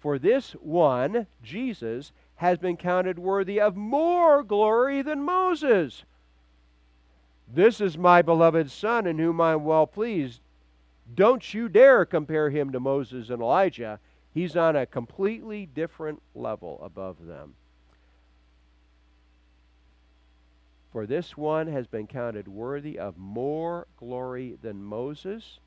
For 0.00 0.18
this 0.18 0.52
one, 0.52 1.28
Jesus, 1.42 2.12
has 2.36 2.58
been 2.58 2.76
counted 2.76 3.18
worthy 3.18 3.60
of 3.60 3.76
more 3.76 4.42
glory 4.42 5.02
than 5.02 5.22
Moses. 5.22 6.04
This 7.46 7.80
is 7.80 7.96
my 7.96 8.22
beloved 8.22 8.70
Son 8.70 9.06
in 9.06 9.18
whom 9.18 9.40
I 9.40 9.52
am 9.52 9.64
well 9.64 9.86
pleased. 9.86 10.40
Don't 11.14 11.54
you 11.54 11.68
dare 11.68 12.04
compare 12.04 12.50
him 12.50 12.72
to 12.72 12.80
Moses 12.80 13.30
and 13.30 13.40
Elijah. 13.40 14.00
He's 14.32 14.56
on 14.56 14.74
a 14.74 14.84
completely 14.84 15.64
different 15.64 16.20
level 16.34 16.80
above 16.82 17.24
them. 17.24 17.54
For 20.94 21.06
this 21.06 21.36
one 21.36 21.66
has 21.66 21.88
been 21.88 22.06
counted 22.06 22.46
worthy 22.46 23.00
of 23.00 23.18
more 23.18 23.88
glory 23.96 24.56
than 24.62 24.84
Moses, 24.84 25.58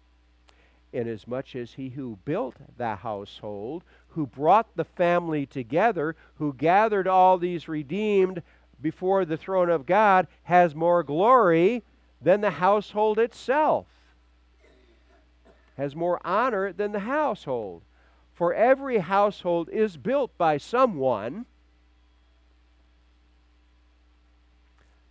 inasmuch 0.94 1.54
as 1.54 1.74
he 1.74 1.90
who 1.90 2.18
built 2.24 2.56
the 2.78 2.96
household, 2.96 3.84
who 4.12 4.26
brought 4.26 4.78
the 4.78 4.86
family 4.86 5.46
together, 5.46 6.16
who 6.36 6.54
gathered 6.54 7.10
all 7.10 7.38
these 7.38 7.68
redeemed 7.68 8.42
before 8.82 9.26
the 9.26 9.36
throne 9.36 9.70
of 9.70 9.86
God 9.86 10.28
has 10.44 10.74
more 10.74 11.04
glory 11.04 11.84
than 12.22 12.40
the 12.40 12.52
household 12.52 13.20
itself, 13.20 13.88
has 15.76 15.94
more 15.94 16.22
honor 16.24 16.72
than 16.72 16.94
the 16.94 17.02
household. 17.02 17.82
For 18.32 18.54
every 18.54 19.00
household 19.00 19.68
is 19.74 19.98
built 19.98 20.38
by 20.38 20.56
someone, 20.56 21.48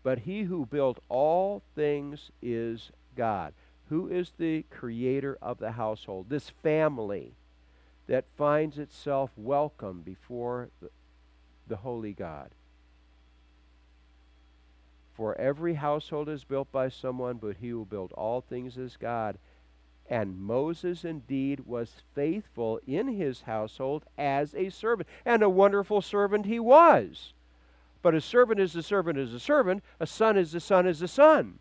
but 0.06 0.20
he 0.20 0.44
who 0.44 0.64
built 0.64 1.00
all 1.08 1.64
things 1.74 2.30
is 2.40 2.92
God. 3.16 3.52
Who 3.88 4.06
is 4.06 4.30
the 4.38 4.62
creator 4.70 5.36
of 5.42 5.58
the 5.58 5.72
household? 5.72 6.26
This 6.28 6.48
family 6.48 7.34
that 8.06 8.24
finds 8.36 8.78
itself 8.78 9.32
welcome 9.36 10.02
before 10.02 10.68
the, 10.80 10.90
the 11.66 11.78
holy 11.78 12.12
God. 12.12 12.50
For 15.12 15.36
every 15.40 15.74
household 15.74 16.28
is 16.28 16.44
built 16.44 16.70
by 16.70 16.88
someone, 16.88 17.38
but 17.38 17.56
he 17.56 17.70
who 17.70 17.84
built 17.84 18.12
all 18.12 18.40
things 18.40 18.76
is 18.76 18.96
God. 18.96 19.38
And 20.08 20.38
Moses 20.38 21.04
indeed 21.04 21.66
was 21.66 22.00
faithful 22.14 22.78
in 22.86 23.08
his 23.08 23.40
household 23.40 24.04
as 24.16 24.54
a 24.54 24.70
servant. 24.70 25.08
And 25.24 25.42
a 25.42 25.50
wonderful 25.50 26.00
servant 26.00 26.46
he 26.46 26.60
was. 26.60 27.32
But 28.06 28.14
a 28.14 28.20
servant 28.20 28.60
is 28.60 28.76
a 28.76 28.84
servant 28.84 29.18
is 29.18 29.34
a 29.34 29.40
servant, 29.40 29.82
a 29.98 30.06
son 30.06 30.38
is 30.38 30.54
a 30.54 30.60
son 30.60 30.86
is 30.86 31.02
a 31.02 31.08
son. 31.08 31.58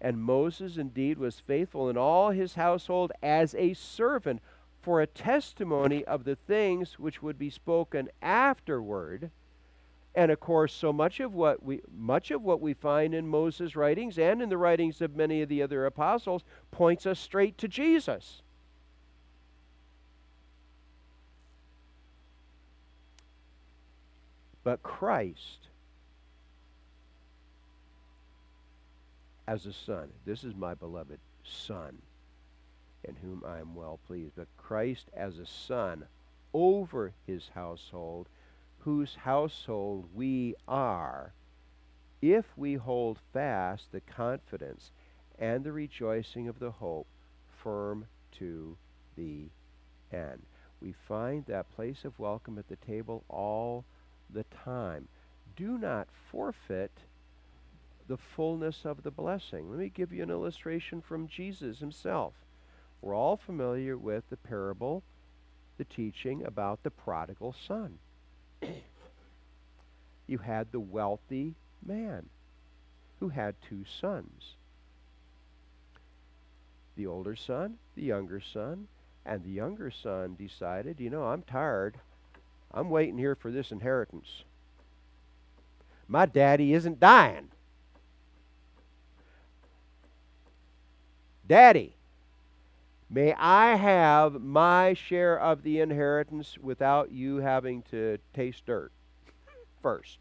And 0.00 0.22
Moses 0.22 0.76
indeed 0.76 1.18
was 1.18 1.40
faithful 1.40 1.90
in 1.90 1.96
all 1.96 2.30
his 2.30 2.54
household 2.54 3.10
as 3.24 3.56
a 3.56 3.74
servant 3.74 4.40
for 4.80 5.00
a 5.00 5.06
testimony 5.08 6.04
of 6.04 6.22
the 6.22 6.36
things 6.36 6.96
which 6.96 7.20
would 7.20 7.40
be 7.40 7.50
spoken 7.50 8.08
afterward. 8.22 9.32
And 10.14 10.30
of 10.30 10.38
course, 10.38 10.72
so 10.72 10.92
much 10.92 11.18
of 11.18 11.34
what 11.34 11.60
we 11.60 11.80
much 11.92 12.30
of 12.30 12.40
what 12.40 12.60
we 12.60 12.74
find 12.74 13.14
in 13.14 13.26
Moses' 13.26 13.74
writings 13.74 14.16
and 14.16 14.40
in 14.40 14.48
the 14.48 14.56
writings 14.56 15.00
of 15.00 15.16
many 15.16 15.42
of 15.42 15.48
the 15.48 15.60
other 15.60 15.86
apostles 15.86 16.44
points 16.70 17.04
us 17.04 17.18
straight 17.18 17.58
to 17.58 17.66
Jesus. 17.66 18.42
But 24.62 24.82
Christ 24.82 25.68
as 29.46 29.66
a 29.66 29.72
son, 29.72 30.10
this 30.24 30.44
is 30.44 30.54
my 30.54 30.74
beloved 30.74 31.18
son 31.42 31.98
in 33.02 33.16
whom 33.16 33.42
I 33.46 33.58
am 33.58 33.74
well 33.74 33.98
pleased, 34.06 34.34
but 34.36 34.46
Christ 34.56 35.10
as 35.14 35.38
a 35.38 35.46
son 35.46 36.04
over 36.52 37.12
his 37.26 37.48
household, 37.54 38.28
whose 38.80 39.14
household 39.14 40.08
we 40.14 40.54
are, 40.68 41.32
if 42.20 42.44
we 42.56 42.74
hold 42.74 43.18
fast 43.32 43.90
the 43.92 44.00
confidence 44.00 44.90
and 45.38 45.64
the 45.64 45.72
rejoicing 45.72 46.48
of 46.48 46.58
the 46.58 46.70
hope 46.70 47.06
firm 47.62 48.06
to 48.32 48.76
the 49.16 49.48
end. 50.12 50.42
We 50.80 50.92
find 50.92 51.44
that 51.46 51.74
place 51.74 52.04
of 52.04 52.18
welcome 52.18 52.58
at 52.58 52.68
the 52.68 52.76
table 52.76 53.24
all 53.28 53.84
the 54.32 54.44
time. 54.44 55.08
Do 55.56 55.78
not 55.78 56.08
forfeit 56.30 56.92
the 58.08 58.16
fullness 58.16 58.84
of 58.84 59.02
the 59.02 59.10
blessing. 59.10 59.70
Let 59.70 59.78
me 59.78 59.88
give 59.88 60.12
you 60.12 60.22
an 60.22 60.30
illustration 60.30 61.00
from 61.00 61.28
Jesus 61.28 61.78
himself. 61.78 62.34
We're 63.02 63.14
all 63.14 63.36
familiar 63.36 63.96
with 63.96 64.24
the 64.30 64.36
parable, 64.36 65.02
the 65.78 65.84
teaching 65.84 66.44
about 66.44 66.82
the 66.82 66.90
prodigal 66.90 67.54
son. 67.66 67.98
you 70.26 70.38
had 70.38 70.72
the 70.72 70.80
wealthy 70.80 71.54
man 71.84 72.28
who 73.20 73.28
had 73.28 73.54
two 73.68 73.84
sons 74.00 74.56
the 76.96 77.06
older 77.06 77.34
son, 77.34 77.78
the 77.94 78.02
younger 78.02 78.40
son, 78.40 78.86
and 79.24 79.42
the 79.42 79.50
younger 79.50 79.90
son 79.90 80.36
decided, 80.38 81.00
you 81.00 81.08
know, 81.08 81.24
I'm 81.24 81.42
tired. 81.42 81.98
I'm 82.72 82.90
waiting 82.90 83.18
here 83.18 83.34
for 83.34 83.50
this 83.50 83.72
inheritance. 83.72 84.44
My 86.08 86.26
daddy 86.26 86.72
isn't 86.74 87.00
dying. 87.00 87.48
Daddy, 91.46 91.96
May 93.12 93.34
I 93.34 93.74
have 93.74 94.40
my 94.40 94.94
share 94.94 95.36
of 95.36 95.64
the 95.64 95.80
inheritance 95.80 96.56
without 96.56 97.10
you 97.10 97.38
having 97.38 97.82
to 97.90 98.18
taste 98.32 98.66
dirt 98.66 98.92
first. 99.82 100.20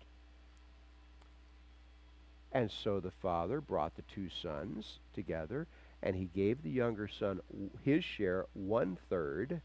And 2.52 2.72
so 2.72 3.00
the 3.00 3.12
father 3.12 3.62
brought 3.62 3.96
the 3.96 4.02
two 4.02 4.28
sons 4.42 4.98
together, 5.14 5.68
and 6.02 6.16
he 6.16 6.26
gave 6.26 6.64
the 6.64 6.72
younger 6.72 7.08
son 7.08 7.42
his 7.84 8.04
share, 8.04 8.48
one 8.54 8.98
third 9.08 9.62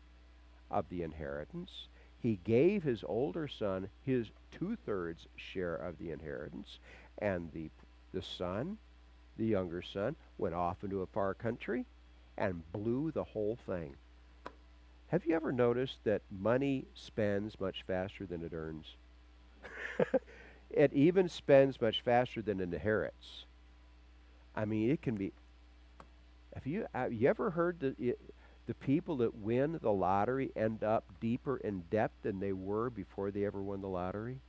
of 0.70 0.86
the 0.90 1.02
inheritance. 1.02 1.88
He 2.24 2.40
gave 2.42 2.82
his 2.82 3.04
older 3.06 3.46
son 3.46 3.88
his 4.04 4.26
two 4.50 4.74
thirds 4.84 5.28
share 5.36 5.76
of 5.76 5.98
the 5.98 6.10
inheritance, 6.10 6.80
and 7.18 7.52
the, 7.52 7.70
the 8.12 8.22
son 8.22 8.78
the 9.36 9.46
younger 9.46 9.82
son, 9.82 10.16
went 10.38 10.54
off 10.54 10.84
into 10.84 11.02
a 11.02 11.06
far 11.06 11.34
country 11.34 11.86
and 12.36 12.62
blew 12.72 13.10
the 13.10 13.24
whole 13.24 13.58
thing. 13.66 13.94
Have 15.08 15.24
you 15.24 15.34
ever 15.34 15.52
noticed 15.52 15.98
that 16.04 16.22
money 16.30 16.86
spends 16.94 17.58
much 17.60 17.84
faster 17.86 18.26
than 18.26 18.42
it 18.42 18.52
earns? 18.52 18.86
it 20.70 20.92
even 20.92 21.28
spends 21.28 21.80
much 21.80 22.02
faster 22.02 22.42
than 22.42 22.60
it 22.60 22.72
inherits. 22.72 23.44
I 24.56 24.64
mean, 24.64 24.90
it 24.90 25.02
can 25.02 25.14
be. 25.14 25.32
Have 26.54 26.66
you 26.66 26.86
have 26.94 27.12
you 27.12 27.28
ever 27.28 27.50
heard 27.50 27.80
the 27.80 27.94
it, 27.98 28.18
the 28.66 28.74
people 28.74 29.18
that 29.18 29.36
win 29.36 29.78
the 29.82 29.92
lottery 29.92 30.50
end 30.56 30.82
up 30.82 31.04
deeper 31.20 31.58
in 31.58 31.84
debt 31.90 32.10
than 32.22 32.40
they 32.40 32.52
were 32.52 32.88
before 32.90 33.30
they 33.30 33.44
ever 33.44 33.62
won 33.62 33.82
the 33.82 33.88
lottery? 33.88 34.40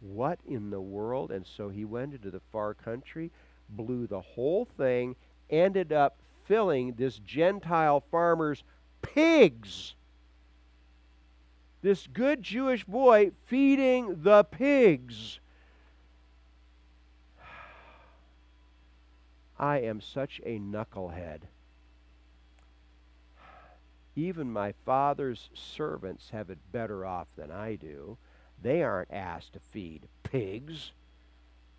What 0.00 0.38
in 0.46 0.70
the 0.70 0.80
world? 0.80 1.30
And 1.30 1.46
so 1.46 1.68
he 1.68 1.84
went 1.84 2.14
into 2.14 2.30
the 2.30 2.40
far 2.50 2.74
country, 2.74 3.30
blew 3.68 4.06
the 4.06 4.20
whole 4.20 4.64
thing, 4.64 5.16
ended 5.50 5.92
up 5.92 6.16
filling 6.44 6.94
this 6.94 7.18
Gentile 7.18 8.00
farmer's 8.00 8.62
pigs. 9.00 9.94
This 11.82 12.06
good 12.06 12.42
Jewish 12.42 12.84
boy 12.84 13.32
feeding 13.46 14.22
the 14.22 14.44
pigs. 14.44 15.40
I 19.58 19.78
am 19.80 20.00
such 20.00 20.40
a 20.44 20.58
knucklehead. 20.60 21.40
Even 24.14 24.52
my 24.52 24.72
father's 24.72 25.48
servants 25.54 26.30
have 26.30 26.50
it 26.50 26.58
better 26.70 27.06
off 27.06 27.28
than 27.36 27.50
I 27.50 27.76
do. 27.76 28.18
They 28.60 28.82
aren't 28.82 29.10
asked 29.10 29.54
to 29.54 29.60
feed 29.60 30.08
pigs. 30.22 30.92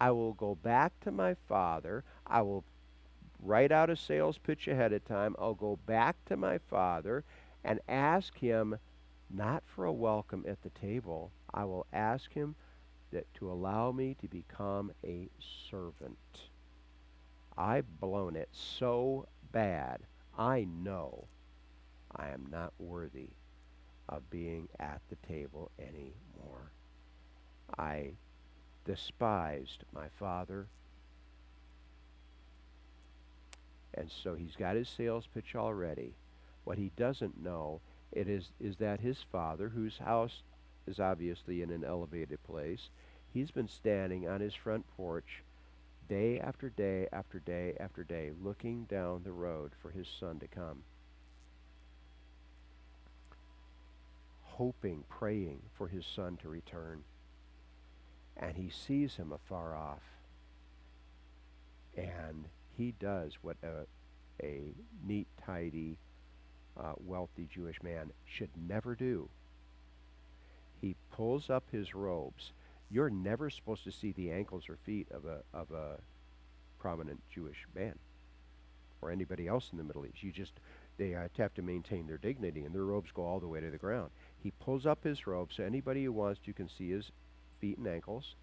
I 0.01 0.11
will 0.11 0.33
go 0.33 0.55
back 0.55 0.99
to 1.01 1.11
my 1.11 1.35
father. 1.35 2.03
I 2.25 2.41
will 2.41 2.63
write 3.39 3.71
out 3.71 3.89
a 3.89 3.95
sales 3.95 4.37
pitch 4.37 4.67
ahead 4.67 4.93
of 4.93 5.05
time. 5.05 5.35
I'll 5.37 5.53
go 5.53 5.77
back 5.85 6.15
to 6.25 6.35
my 6.35 6.57
father 6.57 7.23
and 7.63 7.79
ask 7.87 8.37
him 8.37 8.77
not 9.29 9.63
for 9.65 9.85
a 9.85 9.93
welcome 9.93 10.43
at 10.47 10.61
the 10.63 10.69
table. 10.71 11.31
I 11.53 11.65
will 11.65 11.85
ask 11.93 12.33
him 12.33 12.55
that 13.11 13.31
to 13.35 13.51
allow 13.51 13.91
me 13.91 14.15
to 14.21 14.27
become 14.27 14.91
a 15.03 15.29
servant. 15.69 16.17
I've 17.55 17.99
blown 17.99 18.35
it 18.35 18.49
so 18.51 19.27
bad. 19.51 19.99
I 20.37 20.65
know 20.65 21.27
I 22.15 22.29
am 22.29 22.47
not 22.51 22.73
worthy 22.79 23.29
of 24.09 24.29
being 24.29 24.67
at 24.79 25.01
the 25.09 25.15
table 25.27 25.71
anymore. 25.79 26.71
I 27.77 28.11
despised 28.85 29.83
my 29.93 30.07
father. 30.19 30.67
And 33.93 34.09
so 34.11 34.35
he's 34.35 34.55
got 34.55 34.75
his 34.75 34.89
sales 34.89 35.27
pitch 35.33 35.55
already. 35.55 36.13
What 36.63 36.77
he 36.77 36.91
doesn't 36.95 37.41
know 37.41 37.81
it 38.11 38.27
is, 38.27 38.49
is 38.59 38.77
that 38.77 38.99
his 38.99 39.17
father, 39.31 39.69
whose 39.69 39.97
house 39.97 40.43
is 40.87 40.99
obviously 40.99 41.61
in 41.61 41.71
an 41.71 41.83
elevated 41.83 42.43
place, 42.43 42.89
he's 43.33 43.51
been 43.51 43.67
standing 43.67 44.27
on 44.27 44.41
his 44.41 44.53
front 44.53 44.85
porch 44.95 45.43
day 46.09 46.39
after 46.39 46.69
day 46.69 47.07
after 47.11 47.39
day 47.39 47.75
after 47.79 48.03
day, 48.03 48.31
looking 48.43 48.83
down 48.85 49.21
the 49.23 49.31
road 49.31 49.71
for 49.81 49.89
his 49.91 50.07
son 50.19 50.39
to 50.39 50.47
come. 50.47 50.83
Hoping, 54.57 55.03
praying 55.09 55.61
for 55.77 55.87
his 55.87 56.05
son 56.05 56.37
to 56.37 56.49
return 56.49 57.03
and 58.37 58.57
he 58.57 58.69
sees 58.69 59.15
him 59.15 59.31
afar 59.31 59.75
off. 59.75 60.01
And 61.95 62.45
he 62.75 62.93
does 62.99 63.37
what 63.41 63.57
a, 63.63 63.85
a 64.43 64.73
neat, 65.05 65.27
tidy, 65.45 65.97
uh, 66.79 66.93
wealthy 66.97 67.47
Jewish 67.53 67.81
man 67.83 68.11
should 68.25 68.49
never 68.67 68.95
do. 68.95 69.29
He 70.81 70.95
pulls 71.11 71.49
up 71.49 71.63
his 71.71 71.93
robes. 71.93 72.51
You're 72.89 73.11
never 73.11 73.49
supposed 73.49 73.83
to 73.83 73.91
see 73.91 74.11
the 74.11 74.31
ankles 74.31 74.67
or 74.67 74.77
feet 74.83 75.07
of 75.11 75.25
a, 75.25 75.41
of 75.53 75.71
a 75.71 75.99
prominent 76.79 77.21
Jewish 77.33 77.67
man 77.75 77.97
or 79.01 79.11
anybody 79.11 79.47
else 79.47 79.69
in 79.71 79.77
the 79.77 79.83
Middle 79.83 80.05
East. 80.05 80.23
You 80.23 80.31
just, 80.31 80.53
they 80.97 81.15
have 81.37 81.53
to 81.53 81.61
maintain 81.61 82.07
their 82.07 82.17
dignity, 82.17 82.63
and 82.63 82.73
their 82.73 82.85
robes 82.85 83.11
go 83.13 83.23
all 83.23 83.39
the 83.39 83.47
way 83.47 83.59
to 83.59 83.69
the 83.69 83.77
ground. 83.77 84.09
He 84.43 84.51
pulls 84.51 84.85
up 84.85 85.05
his 85.05 85.25
robe 85.25 85.51
so 85.53 85.63
anybody 85.63 86.03
who 86.03 86.11
wants 86.11 86.41
to 86.41 86.53
can 86.53 86.67
see 86.67 86.91
his 86.91 87.11
feet 87.59 87.77
and 87.77 87.87
ankles, 87.87 88.35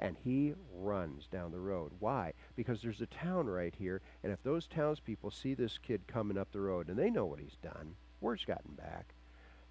and 0.00 0.16
he 0.16 0.54
runs 0.74 1.28
down 1.28 1.52
the 1.52 1.60
road. 1.60 1.92
Why? 2.00 2.32
Because 2.56 2.82
there's 2.82 3.00
a 3.00 3.06
town 3.06 3.46
right 3.46 3.72
here, 3.78 4.00
and 4.24 4.32
if 4.32 4.42
those 4.42 4.66
townspeople 4.66 5.30
see 5.30 5.54
this 5.54 5.78
kid 5.78 6.08
coming 6.08 6.36
up 6.36 6.50
the 6.50 6.60
road 6.60 6.88
and 6.88 6.98
they 6.98 7.08
know 7.08 7.24
what 7.24 7.38
he's 7.38 7.56
done, 7.62 7.94
word's 8.20 8.44
gotten 8.44 8.74
back, 8.74 9.14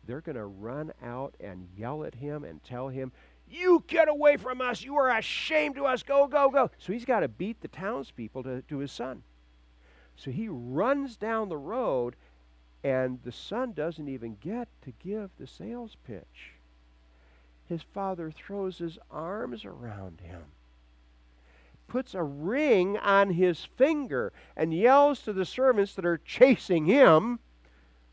they're 0.05 0.21
going 0.21 0.37
to 0.37 0.45
run 0.45 0.93
out 1.03 1.35
and 1.41 1.67
yell 1.75 2.05
at 2.05 2.15
him 2.15 2.45
and 2.45 2.63
tell 2.63 2.87
him, 2.87 3.11
You 3.49 3.83
get 3.87 4.07
away 4.07 4.37
from 4.37 4.61
us! 4.61 4.81
You 4.81 4.95
are 4.95 5.09
a 5.09 5.21
shame 5.21 5.73
to 5.73 5.85
us! 5.85 6.01
Go, 6.01 6.27
go, 6.27 6.49
go! 6.49 6.71
So 6.77 6.93
he's 6.93 7.05
got 7.05 7.19
to 7.19 7.27
beat 7.27 7.59
the 7.59 7.67
townspeople 7.67 8.43
to, 8.43 8.61
to 8.61 8.77
his 8.77 8.91
son. 8.93 9.23
So 10.15 10.31
he 10.31 10.47
runs 10.47 11.17
down 11.17 11.49
the 11.49 11.57
road, 11.57 12.15
and 12.83 13.19
the 13.23 13.31
son 13.31 13.71
doesn't 13.71 14.09
even 14.09 14.37
get 14.41 14.67
to 14.81 14.91
give 14.99 15.29
the 15.37 15.47
sales 15.47 15.95
pitch 16.05 16.53
his 17.73 17.81
father 17.81 18.31
throws 18.31 18.77
his 18.77 18.97
arms 19.09 19.65
around 19.65 20.21
him, 20.21 20.43
puts 21.87 22.13
a 22.13 22.23
ring 22.23 22.97
on 22.97 23.31
his 23.31 23.63
finger, 23.63 24.33
and 24.55 24.73
yells 24.73 25.21
to 25.21 25.33
the 25.33 25.45
servants 25.45 25.95
that 25.95 26.05
are 26.05 26.19
chasing 26.23 26.85
him, 26.85 27.39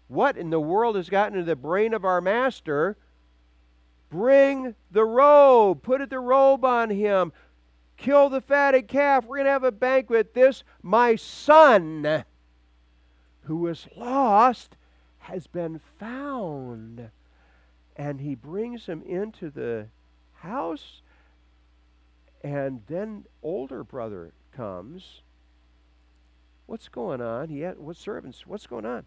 What 0.09 0.37
in 0.37 0.51
the 0.51 0.61
world 0.61 0.97
has 0.97 1.09
gotten 1.09 1.39
into 1.39 1.47
the 1.47 1.57
brain 1.57 1.95
of 1.95 2.05
our 2.05 2.21
master? 2.21 2.97
Bring 4.09 4.75
the 4.91 5.05
robe, 5.05 5.83
put 5.83 6.09
the 6.11 6.19
robe 6.19 6.65
on 6.65 6.91
him, 6.91 7.33
kill 7.97 8.29
the 8.29 8.41
fatted 8.41 8.89
calf. 8.89 9.25
We're 9.25 9.37
going 9.37 9.47
to 9.47 9.53
have 9.53 9.63
a 9.63 9.71
banquet. 9.71 10.35
This, 10.35 10.65
my 10.83 11.15
son, 11.15 12.25
who 13.43 13.57
was 13.57 13.87
lost, 13.97 14.77
has 15.19 15.47
been 15.47 15.81
found. 15.99 17.11
And 17.97 18.21
he 18.21 18.35
brings 18.35 18.87
him 18.87 19.03
into 19.03 19.51
the 19.51 19.87
house. 20.35 21.03
And 22.43 22.83
then 22.89 23.25
older 23.43 23.85
brother 23.85 24.33
comes. 24.53 25.23
What's 26.67 26.89
going 26.89 27.21
on? 27.21 27.49
He 27.49 27.61
had 27.61 27.79
what 27.79 27.97
servants 27.97 28.47
what's 28.47 28.67
going 28.67 28.87
on? 28.87 29.05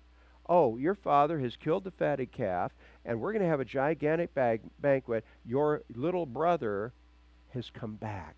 Oh 0.47 0.77
your 0.77 0.95
father 0.95 1.39
has 1.39 1.55
killed 1.55 1.85
the 1.85 1.91
fatted 1.91 2.31
calf 2.31 2.73
and 3.05 3.19
we're 3.19 3.31
going 3.31 3.41
to 3.41 3.47
have 3.47 3.61
a 3.61 3.65
gigantic 3.65 4.33
bag, 4.33 4.61
banquet. 4.79 5.23
Your 5.45 5.81
little 5.95 6.25
brother 6.25 6.91
has 7.53 7.69
come 7.69 7.95
back. 7.95 8.35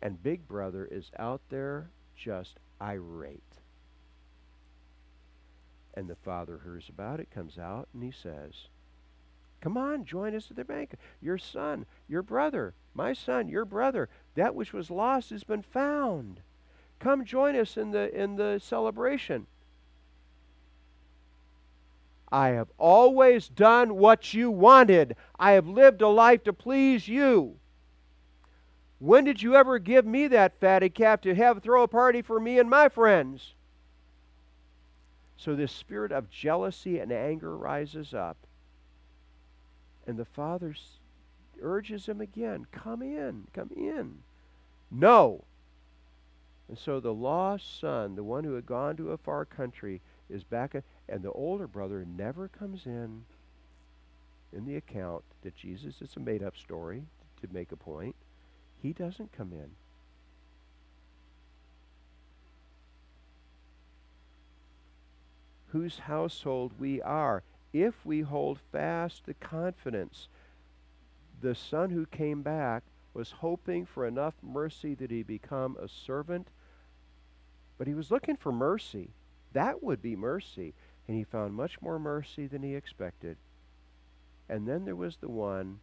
And 0.00 0.22
big 0.22 0.46
brother 0.46 0.86
is 0.90 1.10
out 1.18 1.40
there 1.48 1.88
just 2.16 2.58
irate 2.84 3.42
and 5.94 6.08
the 6.08 6.16
father 6.16 6.60
hears 6.64 6.88
about 6.88 7.20
it, 7.20 7.30
comes 7.30 7.58
out, 7.58 7.88
and 7.94 8.02
he 8.02 8.10
says, 8.10 8.68
Come 9.60 9.78
on, 9.78 10.04
join 10.04 10.34
us 10.34 10.50
at 10.50 10.56
the 10.56 10.64
banquet. 10.64 11.00
Your 11.22 11.38
son, 11.38 11.86
your 12.06 12.22
brother, 12.22 12.74
my 12.92 13.14
son, 13.14 13.48
your 13.48 13.64
brother, 13.64 14.10
that 14.34 14.54
which 14.54 14.74
was 14.74 14.90
lost 14.90 15.30
has 15.30 15.44
been 15.44 15.62
found. 15.62 16.40
Come 16.98 17.24
join 17.24 17.56
us 17.56 17.76
in 17.76 17.90
the 17.90 18.14
in 18.14 18.36
the 18.36 18.60
celebration. 18.62 19.46
I 22.30 22.48
have 22.48 22.68
always 22.78 23.48
done 23.48 23.96
what 23.96 24.34
you 24.34 24.50
wanted. 24.50 25.16
I 25.38 25.52
have 25.52 25.68
lived 25.68 26.02
a 26.02 26.08
life 26.08 26.44
to 26.44 26.52
please 26.52 27.08
you. 27.08 27.56
When 29.04 29.24
did 29.24 29.42
you 29.42 29.54
ever 29.54 29.78
give 29.78 30.06
me 30.06 30.28
that 30.28 30.58
fatted 30.58 30.94
calf 30.94 31.20
to 31.20 31.34
have 31.34 31.62
throw 31.62 31.82
a 31.82 31.88
party 31.88 32.22
for 32.22 32.40
me 32.40 32.58
and 32.58 32.70
my 32.70 32.88
friends? 32.88 33.52
So 35.36 35.54
this 35.54 35.72
spirit 35.72 36.10
of 36.10 36.30
jealousy 36.30 36.98
and 36.98 37.12
anger 37.12 37.54
rises 37.54 38.14
up. 38.14 38.38
And 40.06 40.16
the 40.16 40.24
father 40.24 40.74
urges 41.60 42.06
him 42.06 42.22
again 42.22 42.66
come 42.72 43.02
in, 43.02 43.46
come 43.52 43.68
in. 43.76 44.20
No. 44.90 45.44
And 46.70 46.78
so 46.78 46.98
the 46.98 47.12
lost 47.12 47.78
son, 47.78 48.16
the 48.16 48.24
one 48.24 48.44
who 48.44 48.54
had 48.54 48.64
gone 48.64 48.96
to 48.96 49.12
a 49.12 49.18
far 49.18 49.44
country, 49.44 50.00
is 50.30 50.44
back, 50.44 50.82
and 51.10 51.22
the 51.22 51.32
older 51.32 51.66
brother 51.66 52.06
never 52.06 52.48
comes 52.48 52.86
in 52.86 53.26
in 54.54 54.64
the 54.64 54.76
account 54.76 55.24
that 55.42 55.54
Jesus, 55.54 55.96
it's 56.00 56.16
a 56.16 56.20
made 56.20 56.42
up 56.42 56.56
story 56.56 57.02
to 57.42 57.48
make 57.52 57.70
a 57.70 57.76
point. 57.76 58.16
He 58.84 58.92
doesn't 58.92 59.32
come 59.32 59.54
in. 59.54 59.70
whose 65.68 65.98
household 65.98 66.70
we 66.78 67.02
are, 67.02 67.42
if 67.72 68.06
we 68.06 68.20
hold 68.20 68.60
fast 68.70 69.26
the 69.26 69.34
confidence. 69.34 70.28
The 71.40 71.56
son 71.56 71.90
who 71.90 72.06
came 72.06 72.42
back 72.42 72.84
was 73.12 73.32
hoping 73.32 73.84
for 73.84 74.06
enough 74.06 74.34
mercy 74.40 74.94
that 74.94 75.10
he 75.10 75.24
become 75.24 75.76
a 75.82 75.88
servant, 75.88 76.46
but 77.76 77.88
he 77.88 77.94
was 77.94 78.12
looking 78.12 78.36
for 78.36 78.52
mercy. 78.52 79.10
That 79.52 79.82
would 79.82 80.00
be 80.00 80.14
mercy. 80.14 80.74
And 81.08 81.16
he 81.16 81.24
found 81.24 81.54
much 81.54 81.82
more 81.82 81.98
mercy 81.98 82.46
than 82.46 82.62
he 82.62 82.76
expected. 82.76 83.36
And 84.48 84.68
then 84.68 84.84
there 84.84 84.94
was 84.94 85.16
the 85.16 85.28
one 85.28 85.80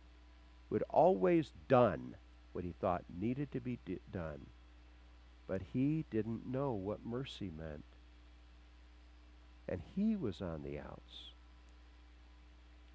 who 0.70 0.76
had 0.76 0.84
always 0.90 1.52
done 1.68 2.16
what 2.54 2.64
he 2.64 2.74
thought 2.80 3.04
needed 3.20 3.52
to 3.52 3.60
be 3.60 3.80
done. 4.12 4.48
But 5.48 5.62
he 5.74 6.06
didn't 6.12 6.46
know 6.46 6.74
what 6.74 7.06
mercy 7.06 7.52
meant. 7.56 7.84
And 9.68 9.82
he 9.96 10.16
was 10.16 10.42
on 10.42 10.64
the 10.64 10.80
outs. 10.80 11.34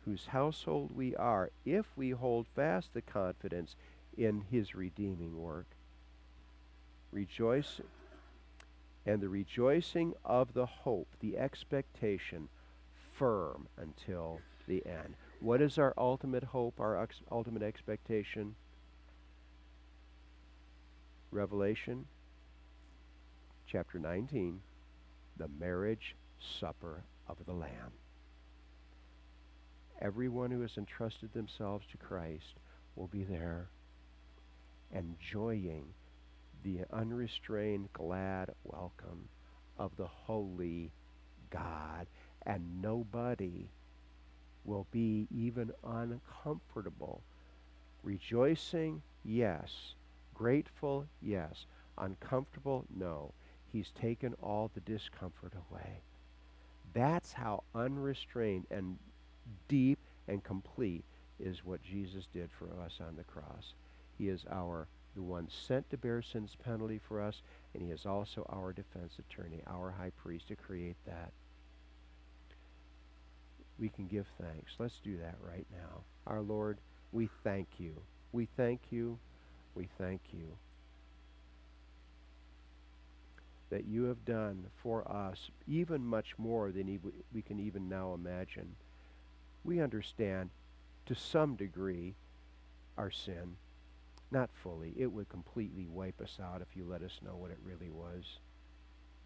Whose 0.05 0.27
household 0.27 0.91
we 0.95 1.17
are, 1.17 1.51
if 1.65 1.87
we 1.97 2.11
hold 2.11 2.47
fast 2.55 2.95
the 2.95 3.03
confidence 3.03 3.75
in 4.17 4.43
his 4.51 4.75
redeeming 4.75 5.41
work. 5.41 5.67
Rejoice 7.13 7.81
and 9.05 9.21
the 9.21 9.29
rejoicing 9.29 10.15
of 10.25 10.53
the 10.53 10.67
hope, 10.67 11.09
the 11.21 11.39
expectation, 11.39 12.49
firm 13.15 13.69
until 13.79 14.41
the 14.67 14.85
end. 14.85 15.15
What 15.41 15.63
is 15.63 15.79
our 15.79 15.95
ultimate 15.97 16.45
hope, 16.45 16.81
our 16.81 17.01
ex- 17.01 17.23
ultimate 17.31 17.63
expectation? 17.63 18.57
Revelation 21.31 22.07
chapter 23.67 23.99
19, 23.99 24.61
the 25.37 25.49
marriage 25.59 26.15
supper 26.61 27.03
of 27.29 27.37
the 27.47 27.53
Lamb. 27.53 27.93
Everyone 30.01 30.51
who 30.51 30.61
has 30.61 30.77
entrusted 30.77 31.33
themselves 31.33 31.85
to 31.91 31.97
Christ 31.97 32.55
will 32.95 33.09
be 33.09 33.25
there 33.25 33.69
enjoying 34.95 35.87
the 36.63 36.81
unrestrained, 36.93 37.89
glad 37.93 38.51
welcome 38.65 39.29
of 39.79 39.97
the 39.97 40.07
holy 40.07 40.91
God. 41.51 42.07
And 42.45 42.81
nobody 42.81 43.69
will 44.65 44.87
be 44.91 45.27
even 45.35 45.73
uncomfortable. 45.85 47.23
Rejoicing, 48.03 49.03
yes. 49.25 49.95
Grateful, 50.37 51.07
yes. 51.23 51.65
Uncomfortable, 51.97 52.85
no. 52.95 53.33
He's 53.73 53.91
taken 53.91 54.35
all 54.43 54.71
the 54.75 54.81
discomfort 54.81 55.53
away. 55.71 56.01
That's 56.93 57.33
how 57.33 57.63
unrestrained 57.75 58.67
and 58.71 58.99
deep 59.69 59.99
and 60.29 60.45
complete 60.45 61.05
is 61.41 61.65
what 61.65 61.83
Jesus 61.83 62.27
did 62.33 62.51
for 62.59 62.67
us 62.85 62.99
on 63.01 63.17
the 63.17 63.25
cross. 63.25 63.75
He 64.19 64.29
is 64.29 64.45
our 64.51 64.89
the 65.15 65.23
one 65.23 65.49
sent 65.49 65.89
to 65.89 65.97
bear 65.97 66.21
sin's 66.21 66.55
penalty 66.63 67.01
for 67.09 67.23
us, 67.23 67.41
and 67.73 67.83
he 67.83 67.91
is 67.91 68.05
also 68.05 68.47
our 68.51 68.75
defense 68.75 69.15
attorney, 69.19 69.63
our 69.67 69.91
high 69.91 70.13
priest 70.23 70.49
to 70.49 70.57
create 70.57 70.97
that. 71.07 71.33
We 73.79 73.89
can 73.89 74.07
give 74.07 74.27
thanks. 74.39 74.73
Let's 74.79 75.01
do 75.01 75.17
that 75.19 75.37
right 75.43 75.67
now. 75.73 76.03
Our 76.27 76.43
Lord, 76.43 76.79
we 77.13 77.31
thank 77.43 77.69
you. 77.79 77.95
We 78.33 78.47
thank 78.59 78.81
you. 78.91 79.19
We 79.77 79.89
thank 79.99 80.21
you 80.33 80.57
that 83.71 83.87
you 83.87 84.05
have 84.05 84.25
done 84.25 84.67
for 84.83 85.07
us 85.11 85.51
even 85.69 86.07
much 86.07 86.35
more 86.39 86.71
than 86.71 86.99
we 87.35 87.43
can 87.43 87.61
even 87.61 87.89
now 87.89 88.15
imagine. 88.15 88.75
We 89.65 89.81
understand 89.81 90.51
to 91.07 91.15
some 91.15 91.57
degree 91.57 92.15
our 92.97 93.11
sin. 93.11 93.57
Not 94.31 94.51
fully. 94.63 94.93
It 94.97 95.13
would 95.13 95.29
completely 95.29 95.87
wipe 95.87 96.21
us 96.21 96.39
out 96.43 96.63
if 96.63 96.77
you 96.77 96.85
let 96.85 97.03
us 97.03 97.21
know 97.25 97.37
what 97.37 97.51
it 97.51 97.59
really 97.65 97.91
was. 97.91 98.25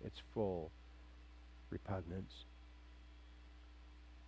It's 0.04 0.20
full 0.34 0.70
repugnance. 1.70 2.44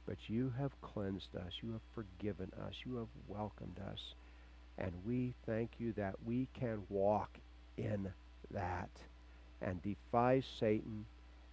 But 0.07 0.17
you 0.29 0.53
have 0.59 0.81
cleansed 0.81 1.37
us. 1.37 1.53
You 1.63 1.73
have 1.73 1.83
forgiven 1.95 2.53
us. 2.67 2.75
You 2.85 2.97
have 2.97 3.09
welcomed 3.29 3.79
us. 3.91 4.15
And 4.79 4.93
we 5.07 5.35
thank 5.47 5.73
you 5.79 5.93
that 5.95 6.15
we 6.25 6.49
can 6.55 6.83
walk 6.89 7.39
in 7.77 8.13
that 8.51 8.91
and 9.61 9.83
defy 9.83 10.43
Satan. 10.59 11.07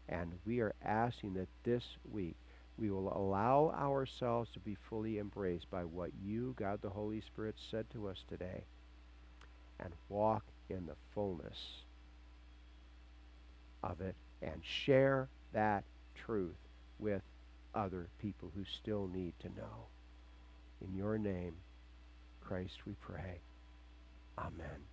And 0.08 0.32
we 0.46 0.60
are 0.62 0.74
asking 0.84 1.36
that 1.36 1.48
this 1.64 1.84
week 2.12 2.36
we 2.78 2.90
will 2.90 3.16
allow 3.16 3.74
ourselves 3.78 4.50
to 4.54 4.60
be 4.60 4.78
fully 4.90 5.20
embraced 5.20 5.70
by 5.70 5.84
what 5.84 6.12
you, 6.24 6.56
God 6.58 6.82
the 6.82 6.90
Holy 6.90 7.22
Spirit, 7.22 7.56
said 7.70 7.86
to 7.92 8.08
us 8.08 8.24
today 8.28 8.64
and 9.80 9.94
walk 10.08 10.44
in 10.70 10.86
the 10.86 10.96
fullness 11.14 11.84
of 13.84 14.02
it 14.02 14.16
and 14.42 14.62
share 14.64 15.28
that 15.54 15.84
truth 16.16 16.58
with 17.00 17.22
other 17.76 18.08
people 18.22 18.52
who 18.56 18.64
still 18.66 19.10
need 19.14 19.34
to 19.40 19.48
know. 19.50 19.88
In 20.82 20.96
your 20.96 21.18
name, 21.18 21.54
Christ, 22.50 22.80
we 22.88 22.94
pray. 23.00 23.42
Amen. 24.40 24.88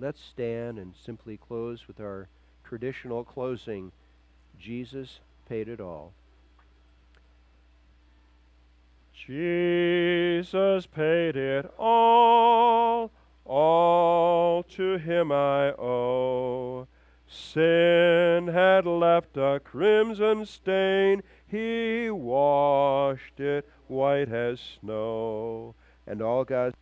Let's 0.00 0.18
stand 0.24 0.78
and 0.78 0.94
simply 1.04 1.36
close 1.36 1.86
with 1.86 2.00
our 2.00 2.26
traditional 2.64 3.22
closing. 3.22 3.92
Jesus 4.58 5.20
paid 5.46 5.68
it 5.68 5.78
all. 5.78 6.14
Jesus 9.12 10.86
paid 10.86 11.36
it 11.36 11.70
all, 11.78 13.10
all 13.44 14.62
to 14.62 14.96
him 14.96 15.30
I 15.30 15.72
owe. 15.72 16.86
Sin 17.28 18.48
had 18.48 18.86
left 18.86 19.36
a 19.36 19.60
crimson 19.62 20.46
stain, 20.46 21.22
he 21.52 22.08
washed 22.08 23.38
it 23.38 23.68
white 23.86 24.32
as 24.32 24.58
snow. 24.80 25.74
And 26.06 26.22
all 26.22 26.44
God's 26.44 26.74